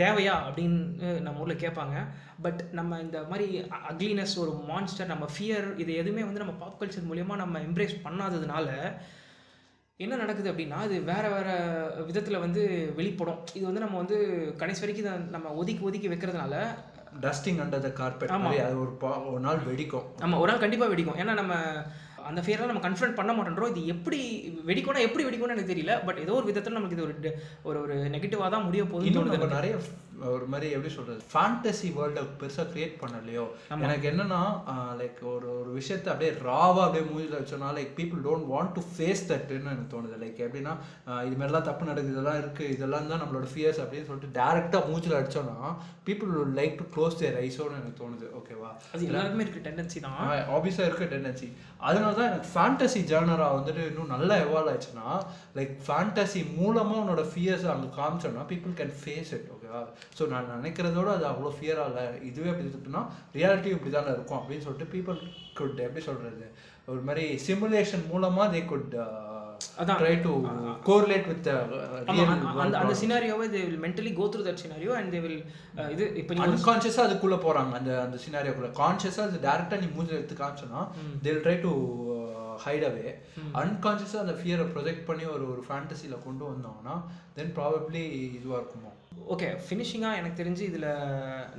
தேவையா 0.00 0.34
அப்படின்னு 0.46 0.80
நம்ம 1.26 1.42
ஊரில் 1.44 1.62
கேட்பாங்க. 1.64 1.96
பட் 2.44 2.60
நம்ம 2.78 2.98
இந்த 3.04 3.18
மாதிரி 3.30 3.46
அக்லினஸ் 3.92 4.34
ஒரு 4.42 4.52
மான்ஸ்டர் 4.70 5.12
நம்ம 5.12 5.28
ஃபியர் 5.34 5.68
இது 5.82 5.92
எதுவுமே 6.02 6.24
வந்து 6.28 6.42
நம்ம 6.44 6.56
பாப் 6.62 6.78
கல்ச்சர் 6.80 7.08
மூலியமாக 7.10 7.42
நம்ம 7.44 7.62
எம்ப்ரேஸ் 7.68 7.96
பண்ணாததுனால 8.06 8.68
என்ன 9.96 10.16
நடக்குது 10.16 10.52
அப்படின்னா 10.52 10.84
இது 10.84 11.00
வேற 11.02 11.28
வேற 11.28 11.48
விதத்தில் 12.06 12.38
வந்து 12.38 12.92
வெளிப்படும். 12.96 13.38
இது 13.54 13.64
வந்து 13.64 13.80
நம்ம 13.80 13.96
வந்து 13.96 14.16
கடைசி 14.56 14.80
வரைக்கும் 14.80 15.12
இதை 15.12 15.26
நம்ம 15.30 15.48
ஒதுக்கி 15.54 15.84
ஒதுக்கி 15.84 16.08
வைக்கிறதுனால 16.08 16.54
டஸ்டிங் 17.20 17.60
அண்டர் 17.62 17.78
த 17.78 17.90
கார்பெட் 17.92 18.28
மாதிரி 18.28 18.62
அது 18.62 18.80
ஒரு 18.80 18.96
பா- 19.00 19.30
ஒரு 19.30 19.40
நாள் 19.40 19.56
வெடிக்கும். 19.56 20.02
நம்ம 20.18 20.38
ஒரு 20.38 20.50
நாள் 20.50 20.60
கண்டிப்பாக 20.60 20.94
வெடிக்கும். 20.94 21.20
ஏன்னா 21.20 21.34
நம்ம 21.34 21.54
அந்த 22.24 22.40
ஃபியர்லாம் 22.40 22.66
நம்ம 22.66 22.88
கன்ஃபரண்ட் 22.88 23.14
பண்ண 23.14 23.32
மாட்டேன்றோம் 23.32 23.68
இது 23.68 23.86
எப்படி 23.86 24.20
வெடிக்கும்னா 24.66 24.98
எப்படி 24.98 25.24
வெடிக்கும்னு 25.24 25.48
எனக்கு 25.48 25.74
தெரியல. 25.74 26.04
பட் 26.04 26.18
ஏதோ 26.18 26.32
ஒரு 26.32 26.44
விதத்தில் 26.44 26.72
நமக்கு 26.72 26.96
இது 26.96 27.04
ஒரு 27.04 27.14
ஒரு 27.62 27.80
ஒரு 27.80 27.94
நெகட்டிவாக 27.94 28.50
தான் 28.50 28.64
முடிய 28.64 28.84
இன்னும் 29.00 29.28
நம்ம 29.28 29.44
நிறைய 29.46 29.76
ஒரு 30.34 30.46
மாதிரி 30.52 30.66
எப்படி 30.76 30.90
சொல்றது? 30.96 31.20
ஃபேண்டசி 31.32 31.88
வேர்ல்டை 31.96 32.22
பெருசா 32.40 32.64
கிரியேட் 32.72 32.94
பண்ணலையோ? 33.02 33.44
எனக்கு 33.86 34.06
என்னன்னா 34.10 34.40
லைக் 35.00 35.20
ஒரு 35.32 35.48
ஒரு 35.60 35.70
விஷயத்தை 35.78 36.08
அப்படியே 36.12 36.30
ராவா 36.48 36.82
அப்படியே 36.86 37.04
மூஞ்சில 37.10 37.40
வச்சோம்னா 37.40 37.70
like 37.78 37.92
people 37.98 38.22
don't 38.26 38.48
want 38.52 38.74
to 38.78 38.82
face 38.92 39.26
தட்னு 39.30 39.72
எனக்கு 39.74 39.92
தோணுது. 39.94 40.16
லைக் 40.24 40.40
எப்படின்னா 40.46 40.74
இது 41.28 41.36
மாதிரிலாம் 41.40 41.68
தப்பு 41.68 41.90
நடக்குது 41.90 42.14
இதெல்லாம் 42.16 42.40
இருக்கு 42.42 42.64
இதெல்லாம் 42.76 43.10
தான் 43.12 43.22
நம்மளோட 43.24 43.48
ஃபியர்ஸ் 43.52 43.82
அப்படின்னு 43.84 44.08
சொல்லிட்டு 44.10 44.34
டேரக்டா 44.40 44.80
மூஞ்சில 44.90 45.18
அடிச்சோம்னா 45.20 45.70
people 46.08 46.32
like 46.60 46.76
to 46.80 46.86
close 46.94 47.20
their 47.22 47.38
ஐஸோன்னு 47.44 47.78
எனக்கு 47.80 48.00
தோணுது. 48.02 48.26
ஓகேவா 48.40 48.70
அது 48.92 49.08
எல்லாருக்குமே 49.10 49.44
இருக்க 49.46 49.62
டெண்டன்சி 49.68 49.98
தான். 50.06 50.18
ஆப்வியஸாக 50.56 50.88
இருக்க 50.90 51.06
டெண்டன்சி 51.14 51.48
அதனால 51.88 52.12
தான் 52.18 52.28
எனக்கு 52.30 52.50
ஃபேண்டசி 52.54 53.00
ஜேர்னரா 53.10 53.48
வந்துட்டு 53.56 53.82
இன்னும் 53.90 54.12
நல்லா 54.14 54.34
எவால்வ் 54.44 54.70
ஆயிடுச்சுன்னா 54.72 55.08
லைக் 55.58 55.74
ஃபேண்டசி 55.86 56.40
மூலமாக 56.58 57.02
உன்னோட 57.02 57.22
ஃபியர்ஸ் 57.32 57.66
அங்கே 57.72 57.88
காமிச்சோன்னா 57.98 58.44
people 58.52 58.74
can 58.80 58.94
face 59.00 59.32
it 59.36 59.48
so 60.16 60.26
நான் 60.28 60.52
நினைக்கிறதோட 60.54 61.08
அது 61.12 61.26
அவ்வளோ 61.26 61.52
ஃபியராக 61.56 61.88
இல்லை. 61.90 62.04
இதுவே 62.28 62.50
அப்படி 62.50 62.68
இருக்குன்னா 62.68 63.02
ரியாலிட்டி 63.34 63.70
இப்படி 63.74 63.92
தானே 63.92 64.12
இருக்கும் 64.12 64.40
அப்படின்னு 64.40 64.66
சொல்லிட்டு 64.66 64.92
பீப்புள் 64.94 65.18
குட் 65.56 65.84
எப்படி 65.84 66.04
சொல்கிறது 66.04 66.48
ஒரு 66.88 67.02
மாதிரி 67.02 67.26
சிமுலேஷன் 67.44 68.06
மூலமாக 68.08 68.52
தே 68.52 68.62
குட் 68.66 68.92
அதான். 69.76 69.98
ட்ரை 70.00 70.14
டு 70.22 70.32
கோரிலேட் 70.86 71.28
வித் 71.28 71.46
அந்த- 72.56 72.78
அந்த 72.80 72.94
சினாரியோவை 73.00 73.46
they 73.48 73.60
will 73.62 73.80
mentally 73.84 74.10
go 74.14 74.24
through 74.28 74.42
that 74.44 74.62
scenario 74.62 74.92
and 74.96 75.12
they 75.14 75.20
will 75.22 75.38
இது 75.92 76.04
இப்போ 76.20 76.32
நீ 76.34 76.42
அன்கான்ஷியஸாக 76.48 77.06
அதுக்குள்ளே 77.06 77.38
போகிறாங்க 77.40 77.72
அந்த 77.78 77.92
அந்த 78.02 78.18
சினாரியோக்குள்ள 78.24 78.70
கான்ஷியஸாக 78.78 79.28
அது 79.28 79.40
டேரெக்டாக 79.42 79.80
நீ 79.82 79.88
மூஞ்சில் 79.94 80.18
எடுத்து 80.18 80.36
காமிச்சோன்னா 80.36 80.82
they'll 81.22 81.42
try 81.44 81.56
to 81.60 81.72
hide 82.64 82.86
away 82.88 83.06
அன்கான்ஷியஸாக 83.60 84.24
அந்த 84.24 84.34
ஃபியரை 84.40 84.66
ப்ரொஜெக்ட் 84.74 85.06
பண்ணி 85.08 85.24
ஒரு 85.24 85.44
ஒரு 85.52 85.62
ஃபேண்டசியில் 85.68 86.24
கொண்டு 86.26 86.44
வந்தோம்னா 86.50 86.94
தென் 87.36 87.52
ப்ராபப்ளி 87.58 88.02
இதுவாக 88.38 88.60
இருக்குமோ? 88.62 88.92
ஓகே 89.34 89.48
ஃபினிஷிங்காக 89.66 90.20
எனக்கு 90.20 90.40
தெரிஞ்சு 90.42 90.64
இதில் 90.70 90.90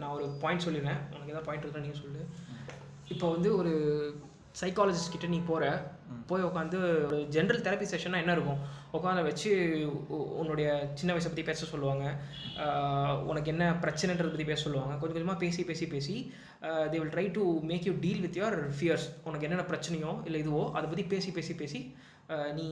நான் 0.02 0.16
ஒரு 0.18 0.28
பாயிண்ட் 0.44 0.66
சொல்லிடுறேன். 0.68 1.02
உனக்கு 1.16 1.34
ஏதாவது 1.34 1.48
பாயிண்ட் 1.50 1.66
இருக்கா 1.66 1.84
நீங்கள் 1.86 2.04
சொல்லு. 2.04 2.24
இப்போ 3.14 3.26
வந்து 3.36 3.50
ஒரு 3.58 3.74
சைக்காலஜிஸ்ட் 4.60 5.14
கிட்ட 5.14 5.28
நீ 5.34 5.40
போகிற 5.50 5.66
போய் 6.30 6.46
உட்காந்து 6.48 6.78
ஒரு 7.08 7.18
ஜென்ரல் 7.36 7.64
தெரப்பி 7.66 7.88
செஷன்னா 7.92 8.20
என்ன 8.24 8.34
இருக்கும்? 8.38 8.62
உட்காந்து 8.98 9.24
வச்சு 9.28 9.50
உன்னுடைய 10.40 10.68
சின்ன 11.00 11.14
வயசை 11.14 11.30
பற்றி 11.30 11.46
பேச 11.50 11.68
சொல்லுவாங்க. 11.72 12.06
உனக்கு 13.30 13.52
என்ன 13.54 13.66
பிரச்சனைன்றதை 13.84 14.32
பற்றி 14.34 14.48
பேச 14.52 14.62
சொல்லுவாங்க. 14.66 14.94
கொஞ்சம் 15.00 15.16
கொஞ்சமாக 15.18 15.42
பேசி 15.46 15.64
பேசி 15.70 15.88
பேசி 15.94 16.16
they 16.92 16.98
will 17.00 17.14
try 17.16 17.26
to 17.38 17.44
make 17.72 17.88
you 17.90 17.96
deal 18.06 18.24
with 18.26 18.40
your 18.42 18.60
fears 18.78 19.08
உனக்கு 19.28 19.48
என்னென்ன 19.48 19.68
பிரச்சனையோ 19.74 20.14
இல்லை 20.30 20.42
இதுவோ 20.46 20.64
அதை 20.78 20.86
பற்றி 20.92 21.06
பேசி 21.16 21.32
பேசி 21.40 21.56
பேசி 21.64 21.82
நீ 22.60 22.68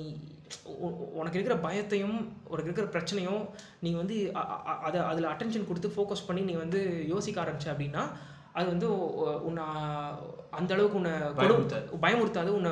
உனக்கு 1.19 1.38
இருக்கிற 1.38 1.56
பயத்தையும் 1.65 2.17
உனக்கு 2.52 2.69
இருக்கிற 2.69 2.88
பிரச்சனையும் 2.95 3.43
நீ 3.86 3.91
வந்து 4.02 4.15
அதை 4.88 5.00
அதில் 5.12 5.32
அட்டென்ஷன் 5.34 5.67
கொடுத்து 5.69 5.93
ஃபோக்கஸ் 5.95 6.26
பண்ணி 6.30 6.41
நீ 6.50 6.56
வந்து 6.63 6.80
யோசிக்க 7.13 7.43
ஆரம்பிச்ச 7.43 7.69
அப்படின்னா 7.74 8.04
அது 8.56 8.68
வந்து 8.70 8.88
உன்னை 9.41 9.63
அந்த 10.52 10.74
அளவுக்கு 10.74 11.00
உன்னை 11.00 11.13
பயமுறுத்தாது. 11.39 11.88
உன்னை 12.52 12.72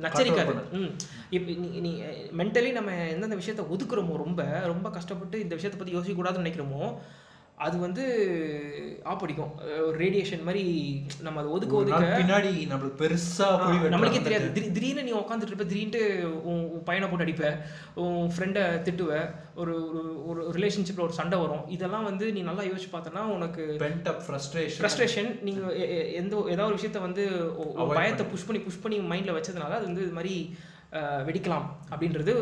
நச்சரிக்காது. 0.00 0.54
ம். 0.78 0.90
இப்போ 1.30 1.52
நீ 1.62 1.68
நீ 1.80 1.92
மென்டலி 2.38 2.72
நம்ம 2.72 2.92
எந்தெந்த 3.08 3.36
விஷயத்த 3.36 3.64
ஒதுக்குறோமோ 3.70 4.16
ரொம்ப 4.16 4.42
ரொம்ப 4.66 4.90
கஷ்டப்பட்டு 4.90 5.38
இந்த 5.40 5.54
விஷயத்தை 5.54 5.78
பற்றி 5.78 5.96
யோசிக்கக்கூடாதுன்னு 5.96 6.44
நினைக்கிறோமோ 6.44 6.82
அது 7.58 7.76
வந்து 7.78 8.04
ஆப்படிக்கும் 9.04 9.50
ஒரு 9.80 9.96
ரேடியேஷன் 9.98 10.42
மாதிரி 10.42 10.62
நம்ம 11.22 11.40
அதை 11.40 11.50
ஒதுக்க 11.50 11.74
ஒதுக்க 11.76 12.08
பின்னாடி 12.14 12.50
நம்மளுக்கு 12.70 12.98
பெருசா 13.00 13.46
ஆ, 13.48 13.60
புடி 13.60 13.90
நம்மளுக்கே. 13.92 14.22
தெரியாது. 14.22 14.48
திடீர் 14.48 14.74
திடீர்னு 14.74 15.04
நீ 15.04 15.12
உட்காந்துட்டு 15.14 15.52
இருப்ப 15.52 15.66
திடீர்னு 15.66 16.00
உன் 16.44 16.58
பையனை 16.84 17.08
போட்டு 17.08 17.26
அடிப்ப 17.26 17.44
உன் 18.04 18.28
ஃப்ரெண்டை 18.30 18.64
திட்டுவ 18.86 19.12
ஒரு 19.56 19.74
ஒரு 20.28 20.42
ரிலேஷன்ஷிப்பில் 20.56 21.06
ஒரு 21.06 21.12
சண்டை 21.12 21.38
வரும். 21.38 21.64
இதெல்லாம் 21.68 22.04
வந்து 22.04 22.26
நீ 22.32 22.42
நல்லா 22.42 22.64
யோசிச்சு 22.64 22.90
பார்த்தனா 22.92 23.24
உனக்கு 23.34 23.64
pent 23.80 24.06
up 24.06 24.20
frustration. 24.28 24.80
ஃப்ரஸ்ட்ரேஷன் 24.80 25.30
நீங்கள் 25.42 25.78
எந்த 26.14 26.34
ஏதாவது 26.48 26.70
ஒரு 26.70 26.78
விஷயத்த 26.78 27.00
வந்து 27.00 27.24
பயத்தை 27.94 28.26
புஷ் 28.26 28.46
பண்ணி 28.46 28.62
புஷ் 28.62 28.82
பண்ணி 28.82 28.98
மைண்டில் 29.12 29.36
வச்சதுனால 29.38 29.78
அது 29.78 29.90
வந்து 29.90 30.04
இது 30.04 30.16
மாதிரி 30.16 30.36
வெடிக்கலாம் 31.26 31.64
அப்படின்றது 31.90 32.32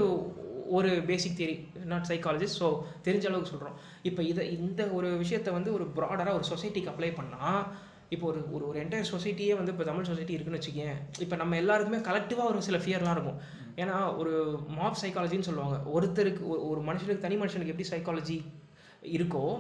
ஒரு 0.72 1.02
basic 1.06 1.38
theory 1.38 1.84
not 1.84 2.04
psychologist 2.08 2.60
so 2.60 2.82
தெரிஞ்ச 3.04 3.26
அளவுக்கு 3.26 3.50
சொல்கிறோம் 3.50 3.74
இப்போ 4.02 4.22
இதை 4.22 4.58
இந்த 4.58 4.84
ஒரு 4.84 5.16
விஷயத்தை 5.16 5.52
வந்து 5.52 5.72
ஒரு 5.72 5.84
ப்ராடராக 5.96 6.32
ஒரு 6.32 6.44
சொசைட்டிக்கு 6.54 6.90
அப்ளை 6.90 7.12
பண்ணால் 7.12 7.66
இப்போ 8.08 8.26
ஒரு 8.26 8.52
ஒரு 8.52 8.68
ஒரு 8.68 8.84
என்டையர் 8.84 9.04
சொசைட்டியே 9.12 9.54
வந்து 9.54 9.72
இப்போ 9.72 9.84
தமிழ் 9.84 10.04
சொசைட்டி 10.04 10.32
இருக்குன்னு 10.32 10.60
வச்சுக்கேன் 10.60 11.20
இப்போ 11.20 11.36
நம்ம 11.36 11.56
எல்லாருக்குமே 11.56 12.02
கலெக்டிவாக 12.02 12.48
ஒரு 12.48 12.62
சில 12.62 12.78
ஃபியர்லாம் 12.78 13.10
இருக்கும். 13.10 13.38
ஏன்னா 13.76 14.16
ஒரு 14.16 14.60
மாப் 14.68 14.96
சைக்காலஜின்னு 15.02 15.40
சொல்லுவாங்க. 15.40 16.00
ஒருத்தருக்கு 16.00 16.42
ஒரு- 16.42 16.68
ஒரு 16.68 16.82
மனுஷனுக்கு 16.86 17.18
தனி 17.18 17.36
மனுஷனுக்கு 17.36 17.66
எப்படி 17.66 17.88
சைக்காலஜி 17.88 18.42
இருக்கோ 19.02 19.58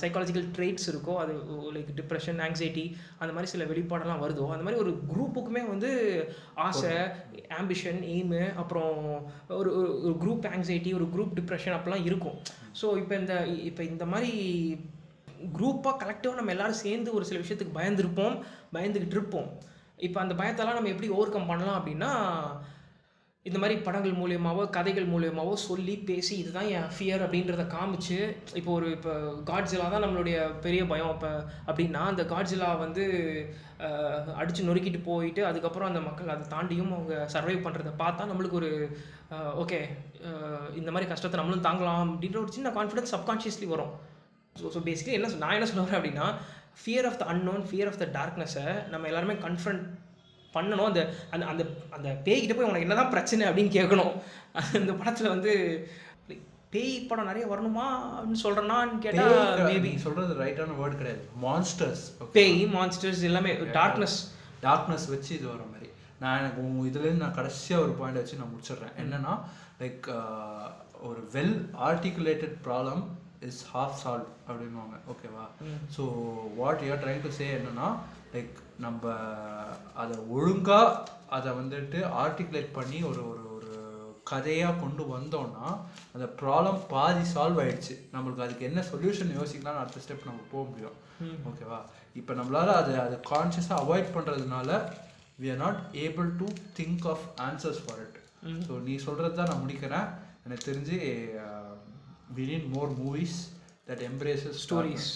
சைக்காலஜிக்கல் 0.00 0.46
ட்ரெயிட்ஸ் 0.56 0.88
இருக்கோ 0.92 1.16
அது 1.16 1.32
லைக் 1.72 1.90
டிப்ரெஷன் 1.96 2.40
ஆங்ஸைட்டி 2.40 2.96
அந்த 3.18 3.32
மாதிரி 3.32 3.46
சில 3.46 3.64
வெளிப்பாடெல்லாம் 3.64 4.22
வருதோ 4.22 4.50
அந்த 4.50 4.64
மாதிரி 4.64 4.74
ஒரு 4.74 5.02
குரூப்புக்குமே 5.12 5.68
வந்து 5.68 5.90
ஆசை 6.54 6.90
ஆம்பிஷன் 7.60 8.00
எய்மு 8.06 8.54
அப்புறம் 8.54 8.94
ஒரு 9.48 9.70
ஒரு- 9.78 10.02
ஒரு 10.02 10.16
குரூப் 10.20 10.46
ஆங்ஸைட்டி 10.46 10.94
ஒரு 10.94 11.04
குரூப் 11.04 11.38
டிப்ரெஷன் 11.40 11.76
அப்படிலாம் 11.76 12.04
இருக்கும். 12.04 12.38
ஸோ 12.82 12.96
இப்போ 12.96 13.16
இந்த 13.16 13.46
இப்போ 13.46 13.84
இந்த 13.84 14.06
மாதிரி 14.06 14.32
குரூப்பாக 15.58 16.00
கலெக்டிவாக 16.00 16.34
நம்ம 16.34 16.50
எல்லாரும் 16.50 16.82
சேர்ந்து 16.84 17.14
ஒரு 17.14 17.24
சில 17.24 17.40
விஷயத்துக்கு 17.40 17.78
பயந்துருப்போம் 17.78 18.42
பயந்துக்கிட்டு 18.72 19.18
இருப்போம். 19.18 19.58
இப்போ 19.96 20.20
அந்த 20.20 20.34
பயத்தெல்லாம் 20.34 20.74
நம்ம 20.74 20.88
எப்படி 20.88 21.08
ஓவர் 21.08 21.28
கம் 21.28 21.46
பண்ணலாம் 21.46 21.78
அப்படின்னா 21.80 22.10
இந்த 23.46 23.58
மாதிரி 23.60 23.74
படங்கள் 23.84 24.18
மூலியமாவோ 24.20 24.62
கதைகள் 24.74 25.06
மூலியமாவோ 25.12 25.52
சொல்லி 25.66 25.92
பேசி 26.08 26.32
இதுதான் 26.40 26.66
என் 26.78 26.90
ஃபியர் 26.96 27.22
அப்படின்றத 27.26 27.62
காமிச்சு 27.74 28.18
இப்போ 28.58 28.70
ஒரு 28.78 28.88
இப்போ 28.96 29.12
காட்ஜிலா 29.50 29.86
தான் 29.92 30.04
நம்மளுடைய 30.04 30.36
பெரிய 30.64 30.82
பயம். 30.90 31.12
இப்போ 31.14 31.30
அப்படின்னா 31.68 32.02
அந்த 32.10 32.24
காட்ஜிலா 32.32 32.68
வந்து 32.82 33.04
அடித்து 34.40 34.66
நொறுக்கிட்டு 34.68 35.00
போயிட்டு 35.06 35.42
அதுக்கப்புறம் 35.50 35.90
அந்த 35.90 36.02
மக்கள் 36.08 36.32
அதை 36.34 36.44
தாண்டியும் 36.54 36.92
அவங்க 36.96 37.14
சர்வைவ் 37.36 37.64
பண்ணுறதை 37.66 37.92
பார்த்தா 38.02 38.28
நம்மளுக்கு 38.32 38.60
ஒரு 38.60 38.70
ஓகே 39.62 39.80
இந்த 40.80 40.90
மாதிரி 40.90 41.10
கஷ்டத்தை 41.12 41.40
நம்மளும் 41.40 41.66
தாங்கலாம் 41.68 42.04
அப்படின்ற 42.06 42.40
ஒரு 42.44 42.54
சின்ன 42.58 42.74
கான்ஃபிடன்ஸ் 42.78 43.14
சப்கான்ஷியஸ்லி 43.16 43.68
வரும். 43.74 43.94
ஸோ 44.56 44.66
ஸோ 44.76 44.82
பேசிக்கலி 44.90 45.18
என்ன 45.18 45.34
நான் 45.44 45.56
என்ன 45.58 45.70
சொல்ல 45.72 45.86
வரேன் 45.86 46.00
அப்படின்னா 46.00 46.28
fear 46.82 47.08
of 47.10 47.18
the 47.22 47.26
unknown 47.32 47.64
fear 47.70 47.90
of 47.92 48.00
the 48.04 48.08
டார்க்னஸை 48.18 48.66
நம்ம 48.92 49.06
எல்லாருமே 49.12 49.38
கன்ஃபரண்ட் 49.48 49.84
பண்ணணும். 50.54 50.88
அந்த 50.90 51.02
அந்த 51.34 51.44
அந்த 51.52 51.64
அந்த 51.96 52.08
பேய்கிட்ட 52.26 52.54
போய் 52.56 52.70
உனக்கு 52.70 52.86
என்னதான் 52.88 53.12
பிரச்சனை 53.14 53.48
அப்படின்னு 53.48 53.72
கேட்கணும். 53.78 54.14
அந்த 54.78 54.92
படத்தில் 55.00 55.34
வந்து 55.34 55.52
பேய் 56.74 56.92
படம் 57.10 57.28
நிறைய 57.30 57.44
வரணுமா 57.52 57.86
அப்படின்னு 58.16 58.42
சொல்கிறேன்னான்னு 58.42 59.00
கேட்டால் 59.04 59.62
மேபி 59.68 59.88
நீ 59.94 60.02
சொல்றது 60.04 60.34
ரைட்டான 60.42 60.76
வேர்ட் 60.80 61.00
கிடையாது. 61.00 61.24
மான்ஸ்டர்ஸ் 61.46 62.04
பேய் 62.36 62.60
மான்ஸ்டர்ஸ் 62.76 63.22
எல்லாமே 63.30 63.52
டார்க்னஸ் 63.78 64.18
டார்க்னஸ் 64.66 65.06
வச்சு 65.14 65.32
இது 65.38 65.46
வர 65.52 65.62
மாதிரி. 65.72 65.88
நான் 66.22 66.38
எனக்கு 66.42 66.60
உங்க 66.66 66.84
இதுலேருந்து 66.90 67.24
நான் 67.24 67.38
கடைசியாக 67.40 67.84
ஒரு 67.86 67.92
பாயிண்ட் 68.00 68.20
வச்சு 68.20 68.40
நான் 68.40 68.52
முடிச்சிடுறேன். 68.52 68.94
என்னன்னா 69.02 69.34
லைக் 69.82 70.06
ஒரு 71.08 71.20
well 71.34 71.58
articulated 71.88 72.56
problem 72.66 73.02
is 73.48 73.60
half 73.74 73.98
solve 74.02 74.30
அப்படின்வாங்க 74.48 74.96
ஓகேவா 75.12 75.44
so 75.96 76.02
what 76.58 76.82
you are 76.86 77.02
trying 77.04 77.22
to 77.26 77.32
say 77.38 77.46
என்னன்னா 77.58 77.88
லைக் 78.34 78.56
நம்ம 78.84 79.04
அதை 80.02 80.16
ஒழுங்கா 80.36 80.80
அதை 81.36 81.50
வந்துட்டு 81.60 81.98
ஆர்டிகுலேட் 82.22 82.70
பண்ணி 82.78 82.98
ஒரு 83.10 83.22
ஒரு 83.30 83.44
ஒரு 83.56 83.72
கதையாக 84.30 84.80
கொண்டு 84.82 85.02
வந்தோம்னா 85.14 85.66
அந்த 86.14 86.26
ப்ராப்ளம் 86.40 86.80
பாதி 86.92 87.24
சால்வ் 87.34 87.60
ஆயிடுச்சு. 87.62 87.94
நம்மளுக்கு 88.14 88.44
அதுக்கு 88.46 88.68
என்ன 88.70 88.80
சொல்யூஷன் 88.90 89.36
யோசிக்கலாம்னு 89.38 89.82
அடுத்த 89.82 90.02
ஸ்டெப் 90.04 90.28
நம்ம 90.28 90.44
போக 90.52 90.64
முடியும். 90.70 90.96
ஓகேவா 91.50 91.80
இப்போ 92.20 92.32
நம்மளால 92.40 92.74
அதை 92.80 92.92
அதை 93.06 93.16
கான்ஷியஸாக 93.32 93.82
அவாய்ட் 93.84 94.14
பண்ணுறதுனால 94.16 94.70
we 95.42 95.48
are 95.52 95.58
not 95.64 95.80
able 96.04 96.30
to 96.40 96.46
think 96.78 97.04
of 97.12 97.24
answers 97.46 97.80
for 97.84 98.00
it 98.06 98.16
so 98.66 98.72
நீ 98.86 98.94
சொல்கிறது 99.06 99.34
தான் 99.38 99.50
நான் 99.50 99.62
முடிக்கிறேன். 99.64 100.08
எனக்கு 100.46 100.66
தெரிஞ்சு 100.70 100.96
we 102.36 102.44
need 102.50 102.66
more 102.74 102.90
movies 103.02 103.38
that 103.88 104.02
embraces 104.08 104.58
stories 104.64 105.08